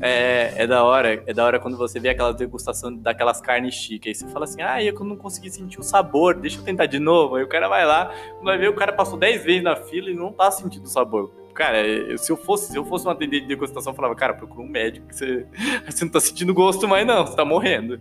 É, 0.00 0.52
é 0.56 0.66
da 0.66 0.84
hora, 0.84 1.22
é 1.26 1.32
da 1.32 1.44
hora 1.44 1.58
quando 1.58 1.76
você 1.76 1.98
vê 1.98 2.10
aquela 2.10 2.32
degustação 2.32 2.94
daquelas 2.94 3.40
carnes 3.40 3.74
chiques. 3.74 4.08
Aí 4.08 4.14
você 4.14 4.32
fala 4.32 4.44
assim, 4.44 4.62
ah, 4.62 4.82
eu 4.82 4.92
não 5.00 5.16
consegui 5.16 5.50
sentir 5.50 5.80
o 5.80 5.82
sabor, 5.82 6.34
deixa 6.34 6.58
eu 6.58 6.64
tentar 6.64 6.86
de 6.86 6.98
novo. 6.98 7.36
Aí 7.36 7.42
o 7.42 7.48
cara 7.48 7.68
vai 7.68 7.84
lá, 7.84 8.12
vai 8.42 8.56
ver, 8.58 8.68
o 8.68 8.74
cara 8.74 8.92
passou 8.92 9.18
10 9.18 9.42
vezes 9.44 9.62
na 9.62 9.74
fila 9.76 10.10
e 10.10 10.14
não 10.14 10.32
tá 10.32 10.50
sentindo 10.50 10.84
o 10.84 10.88
sabor. 10.88 11.32
Cara, 11.54 11.84
eu- 11.84 12.16
se 12.18 12.30
eu 12.30 12.36
fosse, 12.36 12.70
se 12.70 12.78
eu 12.78 12.84
fosse 12.84 13.06
um 13.06 13.10
atendente 13.10 13.42
de 13.42 13.48
degustação, 13.48 13.92
eu 13.92 13.96
falava, 13.96 14.14
cara, 14.14 14.34
procura 14.34 14.62
um 14.62 14.70
médico, 14.70 15.08
que 15.08 15.16
você, 15.16 15.46
você 15.88 16.04
não 16.04 16.12
tá 16.12 16.20
sentindo 16.20 16.54
gosto 16.54 16.86
mais, 16.86 17.06
não, 17.06 17.26
você 17.26 17.34
tá 17.34 17.44
morrendo. 17.44 18.00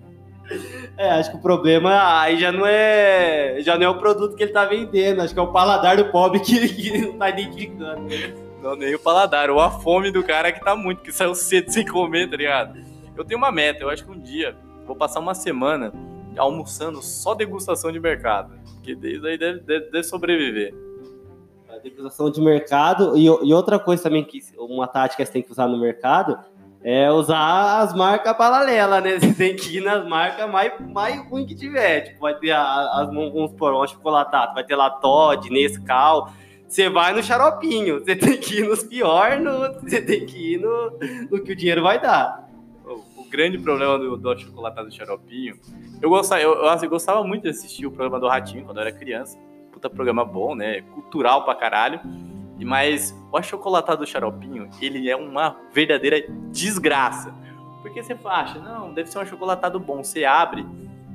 É, 0.98 1.12
acho 1.12 1.30
que 1.32 1.38
o 1.38 1.42
problema 1.42 2.22
aí 2.22 2.40
já 2.40 2.52
não 2.52 2.66
é. 2.66 3.58
Já 3.62 3.78
não 3.78 3.86
é 3.86 3.90
o 3.90 4.00
produto 4.00 4.36
que 4.36 4.44
ele 4.44 4.52
tá 4.52 4.66
vendendo, 4.66 5.22
acho 5.22 5.34
que 5.34 5.40
é 5.40 5.44
o 5.44 5.52
paladar 5.52 5.98
do 5.98 6.06
pobre 6.06 6.40
que, 6.40 6.68
que 6.70 6.98
não 7.00 7.14
tá 7.18 7.30
identificando. 7.30 8.08
Não, 8.62 8.76
nem 8.76 8.94
o 8.94 9.00
paladar, 9.00 9.50
ou 9.50 9.60
a 9.60 9.72
fome 9.72 10.12
do 10.12 10.24
cara 10.24 10.52
que 10.52 10.60
tá 10.64 10.76
muito, 10.76 11.02
que 11.02 11.12
saiu 11.12 11.34
cedo 11.34 11.72
sem 11.72 11.86
comer, 11.86 12.30
tá 12.30 12.36
ligado? 12.36 12.78
Eu 13.16 13.24
tenho 13.24 13.38
uma 13.38 13.52
meta, 13.52 13.84
eu 13.84 13.90
acho 13.90 14.04
que 14.06 14.12
um 14.12 14.20
dia 14.20 14.56
vou 14.86 14.96
passar 14.96 15.20
uma 15.20 15.34
semana 15.34 15.94
almoçando 16.38 17.02
só 17.02 17.34
degustação 17.34 17.92
de 17.92 18.00
mercado. 18.00 18.54
Porque 18.76 18.96
desde 18.96 19.28
aí 19.28 19.38
deve, 19.38 19.60
deve, 19.62 19.86
deve 19.92 20.04
sobreviver. 20.04 20.74
A 21.70 21.78
degustação 21.78 22.30
de 22.30 22.42
mercado. 22.42 23.16
E, 23.18 23.26
e 23.26 23.54
outra 23.54 23.78
coisa 23.80 24.04
também, 24.04 24.24
que 24.24 24.40
uma 24.58 24.88
tática 24.88 25.18
que 25.24 25.26
você 25.26 25.34
tem 25.34 25.42
que 25.44 25.52
usar 25.52 25.68
no 25.68 25.78
mercado 25.80 26.38
é 26.82 27.12
usar 27.12 27.82
as 27.82 27.94
marcas 27.94 28.36
paralelas, 28.38 29.04
né? 29.04 29.20
Você 29.20 29.34
tem 29.34 29.56
que 29.56 29.78
ir 29.78 29.82
nas 29.82 30.08
marcas 30.08 30.50
mais, 30.50 30.72
mais 30.80 31.20
ruins 31.30 31.46
que 31.48 31.56
tiver. 31.56 32.02
Tipo, 32.02 32.22
vai 32.22 32.36
ter 32.36 32.52
a- 32.52 32.90
as, 33.02 33.08
vamos 33.08 33.52
supor, 33.52 33.74
um 33.74 33.86
chocolatado, 33.88 34.54
vai 34.54 34.64
ter 34.64 34.76
lá 34.76 34.90
Todd, 34.90 35.50
Nescau. 35.50 36.30
Você 36.70 36.88
vai 36.88 37.16
no 37.16 37.24
xaropinho, 37.24 38.00
você 38.00 38.16
tem 38.16 38.38
que 38.38 38.60
ir 38.60 38.68
nos 38.68 38.84
piores, 38.84 39.44
no, 39.44 39.82
você 39.82 40.00
tem 40.00 40.24
que 40.24 40.54
ir 40.54 40.60
no, 40.60 40.92
no 41.32 41.44
que 41.44 41.52
o 41.52 41.56
dinheiro 41.56 41.82
vai 41.82 42.00
dar. 42.00 42.48
O, 42.86 43.28
grande 43.28 43.58
problema 43.58 43.98
do, 43.98 44.16
do 44.16 44.30
achocolatado 44.30 44.92
xaropinho. 44.92 45.56
Eu 46.00 46.10
gostava, 46.10 46.42
eu, 46.42 46.54
eu, 46.54 46.70
assim, 46.70 46.88
gostava 46.88 47.24
muito 47.24 47.44
de 47.44 47.50
assistir 47.50 47.88
o 47.88 47.92
programa 47.92 48.20
do 48.20 48.28
Ratinho 48.28 48.66
quando 48.66 48.78
eu 48.78 48.82
era 48.82 48.92
criança. 48.92 49.38
Puta 49.72 49.90
programa 49.90 50.24
bom, 50.24 50.56
né? 50.56 50.82
Cultural 50.94 51.44
pra 51.44 51.56
caralho. 51.56 52.00
E 52.60 52.66
Mas 52.66 53.16
o 53.32 53.38
achocolatado 53.38 54.06
xaropinho, 54.06 54.70
ele 54.82 55.10
é 55.10 55.16
uma 55.16 55.56
verdadeira 55.74 56.24
desgraça. 56.52 57.34
Porque 57.82 58.04
você 58.04 58.18
acha, 58.26 58.60
não, 58.60 58.94
deve 58.94 59.10
ser 59.10 59.18
um 59.18 59.22
achocolatado 59.22 59.80
bom. 59.80 60.04
Você 60.04 60.26
abre, 60.26 60.66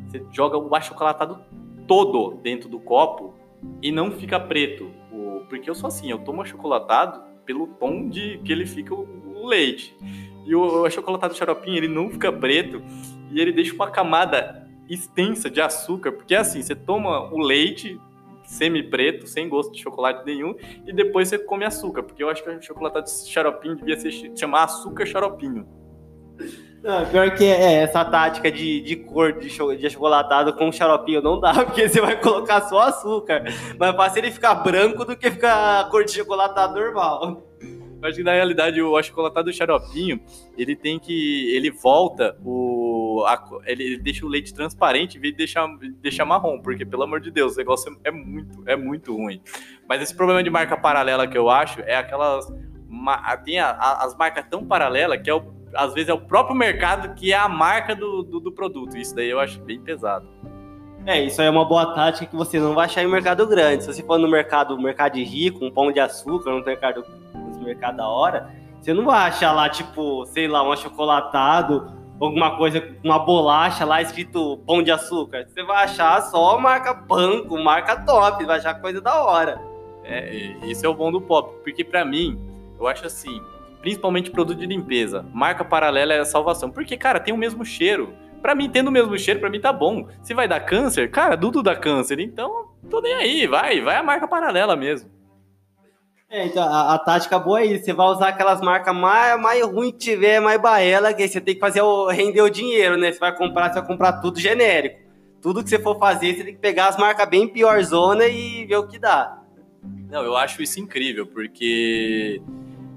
você 0.07 0.25
joga 0.33 0.57
o 0.57 0.75
achocolatado 0.75 1.41
todo 1.87 2.37
dentro 2.43 2.69
do 2.69 2.81
copo 2.81 3.35
e 3.83 3.93
não 3.93 4.11
fica 4.11 4.39
preto. 4.41 4.91
Porque 5.55 5.71
eu 5.71 5.75
sou 5.75 5.87
assim, 5.87 6.11
eu 6.11 6.19
tomo 6.19 6.43
achocolatado 6.43 7.23
pelo 7.47 7.67
tom 7.67 8.09
de 8.09 8.39
que 8.39 8.51
ele 8.51 8.67
fica 8.67 8.93
o, 8.93 9.07
o 9.37 9.47
leite. 9.47 9.97
E 10.45 10.55
o, 10.55 10.83
o 10.83 10.85
achocolatado 10.85 11.35
xaropinho, 11.35 11.77
ele 11.77 11.89
não 11.89 12.11
fica 12.11 12.33
preto 12.33 12.83
e 13.31 13.41
ele 13.41 13.53
deixa 13.53 13.73
uma 13.73 13.89
camada 13.89 14.69
extensa 14.91 15.49
de 15.49 15.61
açúcar. 15.61 16.11
Porque 16.13 16.35
é 16.35 16.39
assim, 16.39 16.61
você 16.61 16.75
toma 16.75 17.33
o 17.33 17.39
leite 17.39 18.01
semi-preto, 18.45 19.27
sem 19.29 19.49
gosto 19.49 19.73
de 19.73 19.81
chocolate 19.81 20.27
nenhum, 20.27 20.55
e 20.87 20.93
depois 20.93 21.29
você 21.29 21.39
come 21.39 21.65
açúcar. 21.65 22.03
Porque 22.03 22.23
eu 22.23 22.29
acho 22.29 22.43
que 22.43 22.51
o 22.51 22.61
chocolatado 22.61 23.09
xaropinho 23.09 23.77
devia 23.77 23.99
ser 23.99 24.37
chamar 24.37 24.65
açúcar 24.65 25.07
xaropinho. 25.07 25.67
Não, 26.85 27.07
pior 27.07 27.31
que 27.35 27.45
é, 27.45 27.83
essa 27.83 28.05
tática 28.05 28.53
de, 28.53 28.83
de 28.83 28.95
cor 28.97 29.33
de, 29.33 29.49
de 29.79 29.87
achocolatado 29.87 30.53
com 30.53 30.71
xaropinho 30.71 31.23
não 31.23 31.41
dá, 31.41 31.55
porque 31.65 31.89
você 31.89 31.99
vai 31.99 32.21
colocar 32.21 32.61
só 32.69 32.79
açúcar. 32.81 33.43
Mas 33.79 33.97
fácil 33.97 34.19
ele 34.19 34.31
ficar 34.31 34.55
branco 34.57 35.03
do 35.03 35.17
que 35.17 35.31
ficar 35.31 35.89
cor 35.89 36.05
de 36.05 36.13
chocolatado 36.13 36.79
normal. 36.79 37.43
Eu 38.03 38.09
acho 38.09 38.19
que 38.19 38.23
na 38.23 38.33
realidade 38.33 38.83
o 38.83 38.99
achocolatado 38.99 39.51
xaropinho, 39.51 40.21
ele 40.59 40.77
tem 40.77 40.99
que. 40.99 41.57
ele 41.57 41.71
volta 41.71 42.37
o. 42.45 43.25
a- 43.27 43.43
ele 43.65 43.97
deixa 43.97 44.27
o 44.27 44.29
leite 44.29 44.53
transparente 44.53 45.17
em 45.17 45.21
vez 45.23 45.33
de 45.35 45.39
deixar, 46.03 46.27
marrom, 46.27 46.61
porque, 46.61 46.85
pelo 46.85 47.05
amor 47.05 47.19
de 47.19 47.31
Deus, 47.31 47.55
o 47.55 47.57
negócio 47.57 47.99
é 48.05 48.11
muito, 48.11 48.63
é 48.67 48.77
muito 48.77 49.17
ruim. 49.17 49.41
Mas 49.89 50.03
esse 50.03 50.15
problema 50.15 50.43
de 50.43 50.51
marca 50.51 50.77
paralela 50.77 51.27
que 51.27 51.39
eu 51.39 51.49
acho 51.49 51.81
é 51.81 51.97
aquelas. 51.97 52.47
Tem 53.43 53.59
a- 53.59 53.71
a- 53.71 54.05
as 54.05 54.15
marcas 54.15 54.45
tão 54.51 54.67
paralelas 54.67 55.19
que 55.23 55.31
é 55.31 55.35
o- 55.35 55.54
às 55.75 55.95
vezes 55.95 56.09
é 56.09 56.13
o 56.15 56.21
próprio 56.21 56.57
mercado 56.57 57.15
que 57.15 57.33
é 57.33 57.37
a 57.37 57.49
marca 57.49 57.95
do, 57.95 58.23
do, 58.23 58.41
do 58.41 58.53
produto. 58.53 58.97
Isso 58.97 59.15
daí 59.15 59.31
eu 59.31 59.41
acho 59.41 59.61
bem 59.61 59.81
pesado. 59.81 60.27
É, 61.07 61.23
isso 61.23 61.41
aí 61.41 61.47
é 61.47 61.51
uma 61.51 61.65
boa 61.65 61.95
tática 61.95 62.27
que 62.27 62.37
você 62.37 62.59
não 62.59 62.75
vai 62.75 62.87
achar 62.87 63.03
em 63.03 63.07
mercado 63.07 63.47
grande. 63.47 63.85
Se 63.85 63.93
você 63.93 64.03
for 64.03 64.19
no 64.19 64.29
mercado, 64.29 64.79
mercado 64.81 65.17
rico, 65.17 65.65
um 65.65 65.71
pão 65.71 65.93
de 65.93 66.01
açúcar, 66.01 66.51
no 66.51 66.65
mercado, 66.65 67.05
mercado 67.63 67.97
da 67.97 68.09
hora, 68.09 68.51
você 68.81 68.95
não 68.95 69.05
vai 69.05 69.29
achar 69.29 69.53
lá, 69.53 69.69
tipo, 69.69 70.25
sei 70.27 70.49
lá, 70.49 70.63
um 70.63 70.73
achocolatado, 70.73 71.93
alguma 72.19 72.57
coisa, 72.57 72.83
uma 73.03 73.19
bolacha 73.19 73.85
lá 73.85 74.01
escrito 74.01 74.59
pão 74.67 74.83
de 74.83 74.91
açúcar. 74.91 75.47
Você 75.47 75.63
vai 75.63 75.85
achar 75.85 76.23
só 76.23 76.59
marca 76.59 76.95
banco, 76.95 77.59
marca 77.63 77.97
top, 78.01 78.45
vai 78.45 78.59
achar 78.59 78.75
coisa 78.81 79.01
da 79.01 79.23
hora. 79.23 79.61
É, 80.05 80.35
isso 80.67 80.85
é 80.85 80.89
o 80.89 80.95
bom 80.95 81.11
do 81.11 81.21
pop, 81.21 81.55
porque 81.63 81.83
pra 81.85 82.05
mim, 82.05 82.39
eu 82.79 82.87
acho 82.87 83.07
assim, 83.07 83.43
principalmente 83.85 84.31
produto 84.31 84.59
de 84.59 84.65
limpeza, 84.65 85.27
marca 85.35 85.63
paralela 85.63 86.15
é 86.15 86.19
a 86.19 86.25
salvação, 86.25 86.71
porque 86.71 86.97
cara, 86.97 87.21
tem 87.21 87.35
o 87.35 87.37
mesmo 87.37 87.67
cheiro. 87.67 88.15
Pra 88.41 88.55
mim, 88.55 88.71
tendo 88.71 88.89
o 88.89 88.91
mesmo 88.91 89.17
cheiro, 89.19 89.41
pra 89.41 89.51
mim 89.51 89.61
tá 89.61 89.73
bom. 89.73 90.09
Se 90.23 90.33
vai 90.33 90.49
dar 90.49 90.61
câncer, 90.61 91.11
cara, 91.11 91.37
tudo 91.37 91.63
dá 91.63 91.77
câncer, 91.77 92.19
então 92.19 92.71
tô 92.89 93.03
nem 93.03 93.13
aí, 93.13 93.47
vai, 93.47 93.83
vai 93.83 93.97
a 93.97 94.03
marca 94.03 94.27
paralela 94.27 94.75
mesmo. 94.75 95.11
É, 96.31 96.47
então 96.47 96.63
a, 96.63 96.95
a 96.95 96.99
tática 96.99 97.39
boa 97.39 97.61
é 97.61 97.67
isso. 97.67 97.85
Você 97.85 97.93
vai 97.93 98.07
usar 98.07 98.29
aquelas 98.29 98.63
marcas 98.63 98.97
mais, 98.97 99.39
mais 99.39 99.63
ruim 99.67 99.93
que 99.93 99.99
tiver, 99.99 100.41
mais 100.41 100.61
baela, 100.61 101.13
que 101.13 101.23
aí 101.23 101.29
você 101.29 101.43
tem 101.43 101.55
que 101.55 101.61
fazer 101.61 101.83
o, 101.83 102.09
render 102.09 102.41
o 102.41 102.51
dinheiro, 102.51 102.97
né? 102.97 103.13
Você 103.13 103.19
vai 103.19 103.37
comprar, 103.37 103.69
você 103.69 103.81
vai 103.81 103.87
comprar 103.87 104.13
tudo 104.15 104.41
genérico. 104.41 104.99
Tudo 105.43 105.63
que 105.63 105.69
você 105.69 105.79
for 105.79 105.99
fazer, 105.99 106.35
você 106.35 106.45
tem 106.45 106.55
que 106.55 106.61
pegar 106.61 106.89
as 106.89 106.97
marcas 106.97 107.29
bem 107.29 107.47
pior 107.47 107.83
zona 107.83 108.27
e 108.27 108.65
ver 108.65 108.77
o 108.77 108.89
que 108.89 108.99
dá. 108.99 109.43
Não, 110.11 110.23
eu 110.23 110.37
acho 110.37 110.63
isso 110.63 110.81
incrível, 110.81 111.27
porque 111.27 112.41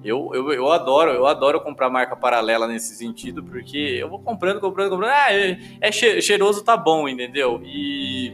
eu, 0.04 0.32
eu, 0.34 0.52
eu 0.54 0.72
adoro, 0.72 1.12
eu 1.12 1.26
adoro 1.26 1.60
comprar 1.62 1.90
marca 1.90 2.16
paralela 2.16 2.68
nesse 2.68 2.96
sentido, 2.96 3.44
porque 3.44 3.78
eu 3.78 4.10
vou 4.10 4.20
comprando, 4.20 4.60
comprando, 4.60 4.90
comprando. 4.90 5.12
Ah, 5.12 5.34
é, 5.34 5.58
é 5.82 5.92
che- 5.92 6.22
cheiroso, 6.22 6.64
tá 6.64 6.78
bom, 6.78 7.08
entendeu? 7.10 7.62
E 7.66 8.34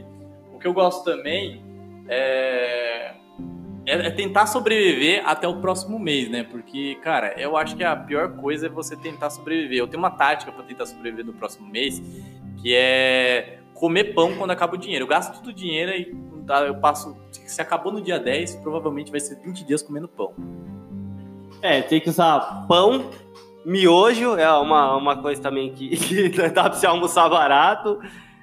o 0.54 0.60
que 0.60 0.68
eu 0.68 0.74
gosto 0.74 1.04
também 1.04 1.62
é, 2.08 3.14
é, 3.86 4.08
é 4.08 4.12
tentar 4.12 4.46
sobreviver 4.48 5.24
até 5.26 5.48
o 5.48 5.60
próximo 5.62 5.98
mês, 5.98 6.30
né? 6.30 6.44
Porque, 6.44 6.96
cara, 7.02 7.34
eu 7.40 7.58
acho 7.58 7.76
que 7.76 7.84
a 7.84 7.96
pior 7.96 8.36
coisa 8.38 8.68
é 8.68 8.70
você 8.70 8.96
tentar 8.96 9.30
sobreviver. 9.30 9.80
Eu 9.80 9.88
tenho 9.88 10.00
uma 10.02 10.12
tática 10.12 10.52
pra 10.52 10.64
tentar 10.64 10.86
sobreviver 10.86 11.26
no 11.26 11.34
próximo 11.34 11.68
mês, 11.68 12.02
que 12.62 12.74
é 12.76 13.60
comer 13.74 14.14
pão 14.14 14.36
quando 14.38 14.52
acaba 14.52 14.76
o 14.76 14.78
dinheiro. 14.78 15.04
Eu 15.04 15.10
gasto 15.10 15.36
todo 15.40 15.48
o 15.48 15.54
dinheiro 15.54 15.92
e 15.92 16.16
tá, 16.46 16.62
eu 16.62 16.76
passo. 16.76 17.18
Se 17.32 17.62
acabou 17.62 17.92
no 17.92 18.02
dia 18.02 18.20
10, 18.20 18.56
provavelmente 18.58 19.12
vai 19.12 19.20
ser 19.20 19.36
20 19.40 19.66
dias 19.66 19.82
comendo 19.82 20.08
pão. 20.08 20.34
É, 21.64 21.82
tem 21.82 22.02
que 22.02 22.10
usar 22.10 22.66
pão, 22.68 23.10
miojo, 23.66 24.36
é 24.36 24.52
uma, 24.52 24.98
uma 24.98 25.16
coisa 25.16 25.42
também 25.42 25.74
que, 25.74 25.96
que 25.96 26.28
dá 26.50 26.64
pra 26.64 26.74
você 26.74 26.86
almoçar 26.86 27.30
barato. 27.30 28.02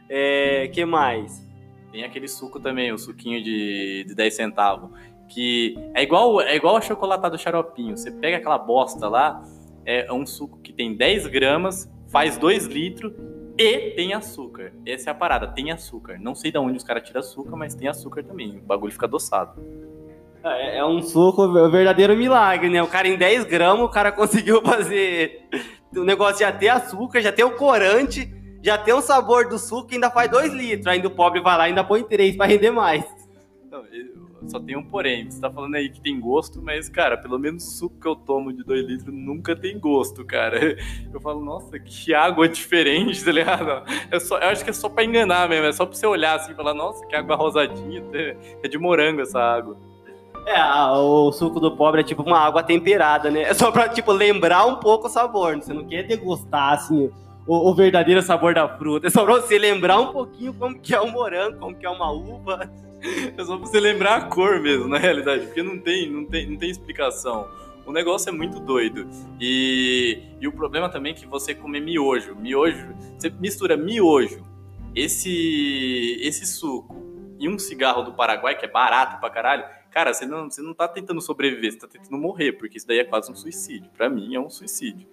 É, 0.08 0.68
que 0.68 0.86
mais? 0.86 1.46
Tem 1.92 2.02
aquele 2.02 2.26
suco 2.26 2.58
também, 2.58 2.90
o 2.92 2.96
suquinho 2.98 3.44
de, 3.44 4.06
de 4.08 4.14
10 4.14 4.34
centavos. 4.34 4.90
Que 5.28 5.74
é 5.94 6.02
igual, 6.02 6.40
é 6.40 6.56
igual 6.56 6.76
a 6.76 6.80
chocolatada 6.80 7.36
do 7.36 7.40
xaropinho. 7.40 7.94
Você 7.94 8.10
pega 8.10 8.38
aquela 8.38 8.56
bosta 8.56 9.06
lá, 9.06 9.42
é 9.84 10.10
um 10.10 10.24
suco 10.24 10.58
que 10.62 10.72
tem 10.72 10.96
10 10.96 11.26
gramas, 11.26 11.92
faz 12.08 12.38
2 12.38 12.68
litros 12.68 13.12
e 13.58 13.90
tem 13.90 14.14
açúcar. 14.14 14.72
Essa 14.86 15.10
é 15.10 15.12
a 15.12 15.14
parada, 15.14 15.46
tem 15.48 15.70
açúcar. 15.70 16.18
Não 16.18 16.34
sei 16.34 16.50
de 16.50 16.56
onde 16.56 16.78
os 16.78 16.84
caras 16.84 17.02
tiram 17.06 17.20
açúcar, 17.20 17.54
mas 17.54 17.74
tem 17.74 17.86
açúcar 17.86 18.24
também. 18.24 18.56
O 18.56 18.62
bagulho 18.62 18.92
fica 18.92 19.04
adoçado. 19.04 19.60
É, 20.42 20.78
é 20.78 20.84
um 20.84 21.02
suco, 21.02 21.42
é 21.42 21.66
um 21.66 21.70
verdadeiro 21.70 22.16
milagre, 22.16 22.70
né? 22.70 22.82
O 22.82 22.86
cara 22.86 23.08
em 23.08 23.16
10 23.16 23.44
gramas, 23.44 23.84
o 23.84 23.88
cara 23.88 24.10
conseguiu 24.12 24.62
fazer 24.62 25.46
o 25.94 26.04
negócio 26.04 26.40
já 26.40 26.52
ter 26.52 26.68
açúcar, 26.68 27.20
já 27.20 27.32
ter 27.32 27.44
o 27.44 27.50
corante, 27.52 28.32
já 28.62 28.78
tem 28.78 28.94
o 28.94 29.00
sabor 29.00 29.48
do 29.48 29.58
suco 29.58 29.88
e 29.90 29.94
ainda 29.94 30.10
faz 30.10 30.30
2 30.30 30.52
litros. 30.52 30.86
Ainda 30.86 31.08
o 31.08 31.10
pobre 31.10 31.40
vai 31.40 31.56
lá 31.56 31.66
e 31.66 31.70
ainda 31.70 31.84
põe 31.84 32.02
3 32.02 32.36
pra 32.36 32.46
render 32.46 32.70
mais. 32.70 33.04
Não, 33.70 33.84
Só 34.48 34.58
tem 34.58 34.76
um 34.76 34.82
porém. 34.82 35.30
Você 35.30 35.40
tá 35.40 35.50
falando 35.50 35.74
aí 35.74 35.90
que 35.90 36.00
tem 36.00 36.18
gosto, 36.18 36.62
mas, 36.62 36.88
cara, 36.88 37.18
pelo 37.18 37.38
menos 37.38 37.64
o 37.66 37.70
suco 37.70 38.00
que 38.00 38.08
eu 38.08 38.16
tomo 38.16 38.52
de 38.52 38.64
2 38.64 38.86
litros 38.86 39.14
nunca 39.14 39.54
tem 39.54 39.78
gosto, 39.78 40.24
cara. 40.24 40.76
Eu 41.12 41.20
falo, 41.20 41.44
nossa, 41.44 41.78
que 41.78 42.14
água 42.14 42.48
diferente, 42.48 43.22
tá 43.24 43.32
ligado? 43.32 43.84
É 44.10 44.18
só, 44.18 44.38
eu 44.38 44.48
acho 44.48 44.64
que 44.64 44.70
é 44.70 44.72
só 44.72 44.88
pra 44.88 45.04
enganar 45.04 45.48
mesmo. 45.48 45.66
É 45.66 45.72
só 45.72 45.84
pra 45.84 45.94
você 45.94 46.06
olhar 46.06 46.36
assim 46.36 46.52
e 46.52 46.54
falar, 46.54 46.72
nossa, 46.72 47.04
que 47.06 47.14
água 47.14 47.36
rosadinha. 47.36 48.02
É 48.62 48.68
de 48.68 48.78
morango 48.78 49.20
essa 49.20 49.38
água. 49.38 49.76
É, 50.46 50.62
o 50.62 51.30
suco 51.32 51.60
do 51.60 51.76
pobre 51.76 52.00
é 52.00 52.04
tipo 52.04 52.22
uma 52.22 52.38
água 52.38 52.62
temperada, 52.62 53.30
né? 53.30 53.42
É 53.42 53.54
só 53.54 53.70
pra, 53.70 53.88
tipo, 53.88 54.12
lembrar 54.12 54.66
um 54.66 54.76
pouco 54.76 55.06
o 55.06 55.10
sabor. 55.10 55.56
Você 55.56 55.72
não 55.72 55.84
quer 55.84 56.02
degustar, 56.04 56.74
assim, 56.74 57.10
o, 57.46 57.70
o 57.70 57.74
verdadeiro 57.74 58.22
sabor 58.22 58.54
da 58.54 58.68
fruta. 58.68 59.06
É 59.06 59.10
só 59.10 59.24
pra 59.24 59.34
você 59.34 59.58
lembrar 59.58 60.00
um 60.00 60.12
pouquinho 60.12 60.54
como 60.54 60.78
que 60.78 60.94
é 60.94 61.00
um 61.00 61.10
morango, 61.10 61.58
como 61.58 61.74
que 61.74 61.86
é 61.86 61.90
uma 61.90 62.10
uva. 62.10 62.70
É 63.02 63.42
só 63.42 63.56
pra 63.56 63.66
você 63.66 63.80
lembrar 63.80 64.16
a 64.16 64.20
cor 64.26 64.60
mesmo, 64.60 64.86
na 64.86 64.98
realidade, 64.98 65.46
porque 65.46 65.62
não 65.62 65.78
tem, 65.78 66.10
não 66.10 66.26
tem, 66.26 66.50
não 66.50 66.58
tem 66.58 66.68
explicação. 66.68 67.48
O 67.86 67.92
negócio 67.92 68.28
é 68.28 68.32
muito 68.32 68.60
doido. 68.60 69.08
E, 69.40 70.22
e 70.38 70.46
o 70.46 70.52
problema 70.52 70.86
também 70.90 71.12
é 71.12 71.14
que 71.14 71.26
você 71.26 71.54
comer 71.54 71.80
miojo. 71.80 72.36
Miojo, 72.36 72.94
você 73.18 73.30
mistura 73.30 73.74
miojo, 73.74 74.42
esse, 74.94 76.18
esse 76.20 76.44
suco 76.44 76.94
e 77.38 77.48
um 77.48 77.58
cigarro 77.58 78.02
do 78.02 78.12
Paraguai, 78.12 78.54
que 78.54 78.66
é 78.66 78.70
barato 78.70 79.18
pra 79.18 79.30
caralho. 79.30 79.64
Cara, 79.90 80.14
você 80.14 80.24
não, 80.24 80.48
você 80.48 80.62
não 80.62 80.72
tá 80.72 80.86
tentando 80.86 81.20
sobreviver, 81.20 81.72
você 81.72 81.78
tá 81.78 81.88
tentando 81.88 82.16
morrer, 82.16 82.52
porque 82.52 82.78
isso 82.78 82.86
daí 82.86 83.00
é 83.00 83.04
quase 83.04 83.30
um 83.30 83.34
suicídio. 83.34 83.90
Pra 83.96 84.08
mim, 84.08 84.34
é 84.34 84.40
um 84.40 84.48
suicídio. 84.48 85.08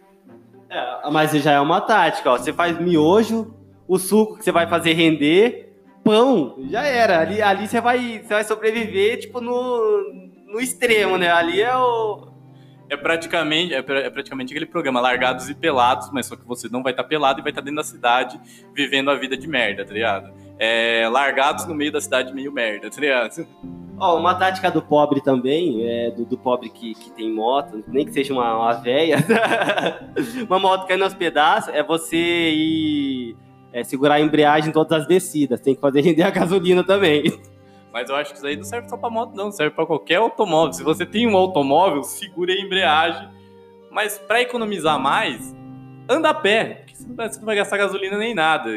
É, 0.70 1.10
mas 1.10 1.32
já 1.32 1.54
é 1.54 1.60
uma 1.60 1.82
tática, 1.82 2.32
ó. 2.32 2.38
Você 2.38 2.54
faz 2.54 2.80
miojo, 2.80 3.54
o 3.88 3.98
suco 3.98 4.38
que 4.38 4.44
você 4.44 4.52
vai 4.52 4.68
fazer 4.68 4.94
render, 4.94 5.74
pão, 6.04 6.58
já 6.70 6.84
era. 6.84 7.20
Ali, 7.20 7.42
ali 7.42 7.68
você, 7.68 7.82
vai, 7.82 8.20
você 8.20 8.34
vai 8.34 8.44
sobreviver, 8.44 9.20
tipo, 9.20 9.42
no, 9.42 10.14
no 10.46 10.60
extremo, 10.60 11.18
né? 11.18 11.32
Ali 11.32 11.62
é 11.62 11.76
o. 11.76 12.28
É 12.90 12.96
praticamente, 12.96 13.74
é, 13.74 13.80
é 13.80 14.10
praticamente 14.10 14.54
aquele 14.54 14.66
programa 14.66 15.02
Largados 15.02 15.50
e 15.50 15.54
Pelados, 15.54 16.10
mas 16.14 16.26
só 16.26 16.38
que 16.38 16.46
você 16.46 16.70
não 16.70 16.82
vai 16.82 16.94
estar 16.94 17.04
pelado 17.04 17.42
e 17.42 17.44
vai 17.44 17.52
estar 17.52 17.62
dentro 17.62 17.78
da 17.78 17.84
cidade 17.84 18.40
vivendo 18.74 19.12
a 19.12 19.16
vida 19.16 19.36
de 19.36 19.46
merda, 19.46 19.84
tá 19.84 19.94
ligado? 19.94 20.32
É, 20.58 21.08
largados 21.10 21.66
no 21.66 21.76
meio 21.76 21.92
da 21.92 22.00
cidade 22.00 22.34
meio 22.34 22.52
merda, 22.52 22.90
tá 22.90 23.02
ligado? 23.02 23.46
Ó, 24.00 24.20
uma 24.20 24.36
tática 24.36 24.70
do 24.70 24.82
pobre 24.82 25.22
também, 25.22 25.84
é, 25.88 26.12
do, 26.12 26.24
do 26.26 26.38
pobre 26.38 26.70
que, 26.70 26.94
que 26.94 27.10
tem 27.12 27.32
moto, 27.34 27.84
nem 27.88 28.06
que 28.06 28.12
seja 28.14 28.32
uma, 28.32 28.56
uma 28.56 28.74
véia, 28.74 29.18
uma 30.48 30.60
moto 30.60 30.86
caindo 30.88 31.04
aos 31.04 31.16
pedaços, 31.16 31.74
é 31.74 31.82
você 31.82 32.16
ir 32.18 33.36
é, 33.74 33.84
segurar 33.84 34.16
a 34.16 34.20
embreagem 34.22 34.70
em 34.70 34.74
todas 34.74 35.02
as 35.02 35.08
descidas. 35.08 35.60
Tem 35.62 35.74
que 35.76 35.82
fazer 35.82 36.02
render 36.02 36.24
a 36.24 36.30
gasolina 36.30 36.84
também. 36.84 37.24
Mas 37.92 38.10
eu 38.10 38.16
acho 38.16 38.32
que 38.32 38.38
isso 38.38 38.46
aí 38.46 38.56
não 38.56 38.64
serve 38.64 38.88
só 38.90 38.98
pra 38.98 39.10
moto, 39.10 39.34
não, 39.36 39.52
serve 39.52 39.76
pra 39.76 39.86
qualquer 39.86 40.18
automóvel. 40.18 40.74
Se 40.74 40.84
você 40.84 41.06
tem 41.06 41.28
um 41.28 41.36
automóvel, 41.36 42.04
segure 42.04 42.54
a 42.54 42.62
embreagem. 42.62 43.28
Mas 43.90 44.20
pra 44.20 44.42
economizar 44.42 45.00
mais, 45.00 45.56
anda 46.08 46.30
a 46.30 46.34
pé, 46.34 46.86
você 46.94 47.08
não 47.40 47.46
vai, 47.46 47.56
gastar 47.56 47.78
gasolina 47.78 48.18
nem 48.18 48.36
nada. 48.36 48.70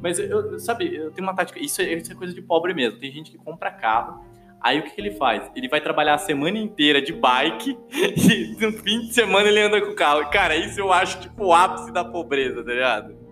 Mas 0.00 0.18
eu- 0.20 0.58
sabe, 0.60 0.94
eu 0.94 1.10
tenho 1.10 1.26
uma 1.26 1.34
tática, 1.34 1.58
isso 1.58 1.82
é, 1.82 1.92
isso 1.94 2.12
é 2.12 2.14
coisa 2.14 2.32
de 2.32 2.42
pobre 2.42 2.72
mesmo. 2.72 3.00
Tem 3.00 3.10
gente 3.10 3.30
que 3.32 3.38
compra 3.38 3.70
carro, 3.72 4.24
aí 4.64 4.80
o 4.80 4.82
que, 4.82 4.90
que 4.90 5.00
ele 5.00 5.10
faz? 5.12 5.50
Ele 5.54 5.68
vai 5.68 5.80
trabalhar 5.80 6.14
a 6.14 6.18
semana 6.18 6.58
inteira 6.58 7.02
de 7.02 7.12
bike 7.12 7.78
e 7.92 8.56
no 8.58 8.72
fim 8.72 9.00
de 9.00 9.12
semana 9.12 9.46
ele 9.48 9.60
anda 9.60 9.80
com 9.80 9.92
o 9.92 9.94
carro. 9.94 10.28
Cara, 10.30 10.56
isso 10.56 10.80
eu 10.80 10.90
acho 10.90 11.20
tipo 11.20 11.44
o 11.44 11.52
ápice 11.52 11.92
da 11.92 12.02
pobreza, 12.02 12.64
tá 12.64 12.72
ligado? 12.72 13.24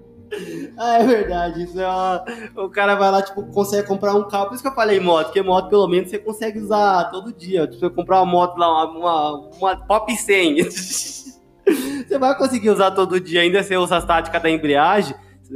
Ah, 0.78 0.98
é 0.98 1.06
verdade. 1.06 1.64
Isso 1.64 1.80
é 1.80 1.86
uma... 1.86 2.24
O 2.56 2.68
cara 2.68 2.94
vai 2.94 3.10
lá, 3.10 3.22
tipo, 3.22 3.42
consegue 3.46 3.88
comprar 3.88 4.14
um 4.14 4.28
carro. 4.28 4.46
Por 4.46 4.54
isso 4.54 4.62
que 4.62 4.68
eu 4.68 4.74
falei 4.74 5.00
moto, 5.00 5.26
porque 5.26 5.42
moto 5.42 5.68
pelo 5.68 5.88
menos 5.88 6.10
você 6.10 6.18
consegue 6.18 6.58
usar 6.58 7.10
todo 7.10 7.32
dia. 7.32 7.66
Tipo, 7.66 7.80
você 7.80 7.90
comprar 7.90 8.22
uma 8.22 8.30
moto 8.30 8.56
lá, 8.58 8.68
uma, 8.68 8.98
uma, 8.98 9.50
uma 9.56 9.76
Pop 9.76 10.14
100. 10.14 10.62
você 10.70 12.18
vai 12.18 12.36
conseguir 12.36 12.70
usar 12.70 12.90
todo 12.90 13.20
dia, 13.20 13.40
ainda 13.40 13.62
você 13.62 13.76
usa 13.76 13.96
as 13.96 14.04
táticas 14.04 14.42
da 14.42 14.50
embreagem. 14.50 15.14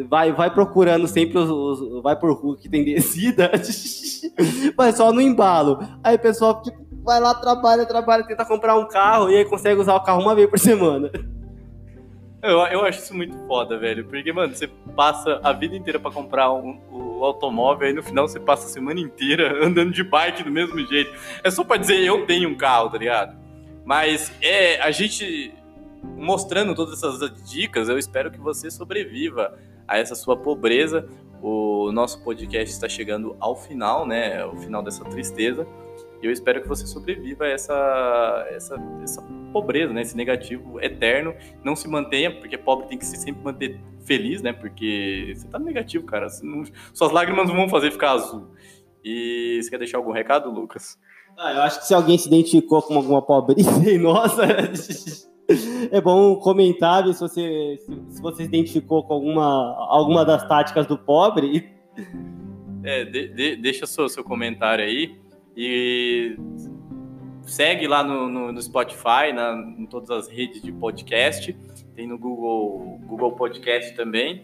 Vai, 0.09 0.32
vai 0.32 0.52
procurando 0.52 1.06
sempre 1.09 1.38
os, 1.38 1.48
os- 1.50 2.02
Vai 2.02 2.16
por 2.18 2.32
rua 2.32 2.56
que 2.56 2.68
tem 2.68 2.85
descida. 2.85 3.50
Vai 4.76 4.92
só 4.92 5.12
no 5.12 5.20
embalo. 5.20 5.78
Aí 6.04 6.16
o 6.16 6.18
pessoal 6.18 6.61
tipo, 6.62 6.85
vai 7.04 7.20
lá, 7.20 7.35
trabalha, 7.35 7.87
trabalha, 7.87 8.24
tenta 8.26 8.44
comprar 8.44 8.76
um 8.76 8.87
carro 8.88 9.30
e 9.30 9.37
aí 9.37 9.44
consegue 9.44 9.80
usar 9.80 9.94
o 9.94 10.02
carro 10.02 10.20
uma 10.22 10.35
vez 10.35 10.48
por 10.50 10.59
semana. 10.59 11.11
Eu, 12.42 12.59
eu 12.66 12.85
acho 12.85 12.98
isso 13.00 13.14
muito 13.14 13.37
foda, 13.46 13.78
velho. 13.78 14.04
Porque, 14.06 14.32
mano, 14.32 14.54
você 14.54 14.68
passa 14.94 15.40
a 15.42 15.52
vida 15.52 15.74
inteira 15.76 15.98
pra 15.98 16.11
comprar 16.11 16.52
um, 16.52 16.78
o 16.90 17.24
automóvel, 17.24 17.88
aí 17.88 17.94
no 17.94 18.02
final 18.02 18.28
você 18.28 18.38
passa 18.38 18.66
a 18.66 18.68
semana 18.70 19.00
inteira 19.00 19.56
andando 19.64 19.92
de 19.92 20.04
bike 20.04 20.42
do 20.42 20.50
mesmo 20.50 20.78
jeito. 20.87 21.12
É 21.42 21.50
só 21.50 21.64
pra 21.64 21.76
dizer, 21.76 22.00
eu 22.04 22.26
tenho 22.26 22.48
um 22.48 22.54
carro, 22.56 22.90
tá 22.90 22.98
ligado? 22.98 23.37
Mas 23.85 24.32
é 24.42 24.80
a 24.82 24.90
gente 24.90 25.54
mostrando 26.02 26.74
todas 26.74 27.02
essas 27.02 27.50
dicas, 27.50 27.88
eu 27.88 27.98
espero 27.98 28.30
que 28.30 28.38
você 28.38 28.70
sobreviva 28.70 29.59
a 29.87 29.98
essa 29.98 30.14
sua 30.14 30.37
pobreza. 30.37 31.09
O 31.42 31.92
nosso 31.92 32.22
podcast 32.24 32.72
está 32.74 32.88
chegando 32.88 33.37
ao 33.38 33.54
final, 33.54 34.06
né? 34.06 34.42
Ao 34.42 34.56
final 34.56 34.82
dessa 34.82 35.04
tristeza. 35.04 35.66
E 36.22 36.26
eu 36.26 36.32
espero 36.32 36.62
que 36.62 36.68
você 36.68 36.87
sobreviva 36.87 37.44
a 37.44 37.48
essa, 37.48 38.46
essa, 38.50 38.76
essa 39.02 39.22
pobreza, 39.52 39.92
né? 39.92 40.02
Esse 40.02 40.16
negativo 40.16 40.80
eterno. 40.80 41.35
Não 41.62 41.76
se 41.76 41.88
mantenha, 41.88 42.35
porque 42.35 42.56
pobre 42.56 42.88
tem 42.88 42.98
que 42.98 43.04
se 43.04 43.16
sempre 43.16 43.42
manter 43.42 43.80
feliz, 44.04 44.40
né? 44.42 44.52
Porque 44.52 45.32
você 45.37 45.46
tá 45.46 45.59
negativo, 45.59 46.04
cara. 46.06 46.26
Não, 46.42 46.64
suas 46.94 47.12
lágrimas 47.12 47.48
não 47.48 47.54
vão 47.54 47.68
fazer 47.68 47.90
ficar 47.90 48.12
azul. 48.12 48.48
E 49.04 49.61
você 49.62 49.70
quer 49.70 49.78
deixar 49.78 49.98
algum 49.98 50.12
recado, 50.12 50.50
Lucas? 50.50 50.98
Ah, 51.38 51.52
eu 51.52 51.62
acho 51.62 51.80
que 51.80 51.87
se 51.87 51.94
alguém 51.94 52.16
se 52.16 52.28
identificou 52.28 52.80
com 52.80 52.94
alguma 52.94 53.20
pobreza 53.20 53.70
em 53.88 53.98
nossa, 53.98 54.42
é 55.90 56.00
bom 56.00 56.37
comentar 56.37 57.06
se 57.12 57.20
você 57.20 57.78
se 58.09 58.20
você 58.20 58.42
se 58.42 58.48
identificou 58.48 59.04
com 59.04 59.14
alguma, 59.14 59.76
alguma 59.90 60.24
das 60.24 60.46
táticas 60.46 60.87
do 60.87 60.98
pobre. 60.98 61.70
É, 62.82 63.04
de, 63.04 63.28
de, 63.28 63.56
deixa 63.56 63.87
seu, 63.87 64.09
seu 64.09 64.22
comentário 64.22 64.85
aí 64.85 65.16
e 65.56 66.37
segue 67.46 67.87
lá 67.87 68.02
no, 68.02 68.28
no, 68.28 68.52
no 68.52 68.62
Spotify, 68.62 69.32
na, 69.35 69.54
em 69.78 69.87
todas 69.87 70.11
as 70.11 70.28
redes 70.28 70.61
de 70.61 70.72
podcast, 70.72 71.52
tem 71.94 72.06
no 72.06 72.18
Google, 72.18 73.00
Google 73.06 73.32
Podcast 73.32 73.94
também. 73.94 74.42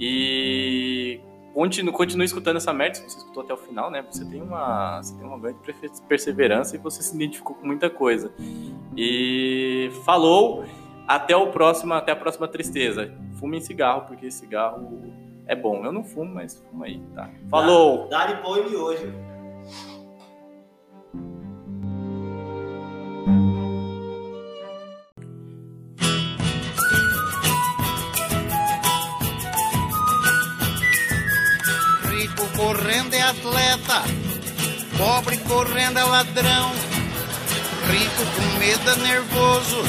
E 0.00 1.20
continue, 1.54 1.92
continue 1.92 2.24
escutando 2.24 2.56
essa 2.56 2.72
merda, 2.72 2.96
se 2.96 3.02
você 3.02 3.18
escutou 3.18 3.42
até 3.42 3.54
o 3.54 3.56
final, 3.56 3.90
né? 3.90 4.04
Você 4.10 4.24
tem 4.24 4.42
uma, 4.42 5.02
você 5.02 5.14
tem 5.16 5.26
uma 5.26 5.38
grande 5.38 5.58
perseverança 6.08 6.76
e 6.76 6.78
você 6.78 7.02
se 7.02 7.14
identificou 7.14 7.56
com 7.56 7.66
muita 7.66 7.90
coisa. 7.90 8.32
E 8.96 9.90
falou, 10.04 10.64
até 11.06 11.36
o 11.36 11.50
próximo, 11.50 11.94
até 11.94 12.12
a 12.12 12.16
próxima 12.16 12.48
tristeza. 12.48 13.12
Fume 13.38 13.58
em 13.58 13.60
cigarro, 13.60 14.02
porque 14.06 14.30
cigarro 14.30 15.12
é 15.46 15.56
bom. 15.56 15.84
Eu 15.84 15.92
não 15.92 16.04
fumo, 16.04 16.34
mas 16.34 16.56
fuma 16.70 16.86
aí, 16.86 17.00
tá? 17.14 17.30
Falou! 17.48 18.08
Dá-lhe 18.08 18.36
pão 18.42 18.56
e 18.58 18.76
hoje. 18.76 19.12
Pobre 35.28 35.36
correndo 35.38 35.98
é 35.98 36.04
ladrão, 36.04 36.72
rico 37.90 38.24
com 38.34 38.58
medo 38.58 38.90
é 38.90 38.96
nervoso, 38.96 39.82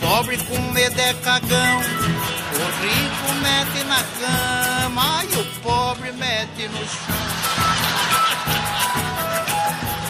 pobre 0.00 0.36
com 0.38 0.58
medo 0.72 1.00
é 1.00 1.14
cagão. 1.14 1.78
O 1.78 2.64
rico 2.82 3.34
mete 3.40 3.84
na 3.84 4.02
cama 4.18 5.24
e 5.30 5.36
o 5.36 5.44
pobre 5.60 6.10
mete 6.10 6.66
no 6.66 6.78
chão. 6.78 7.87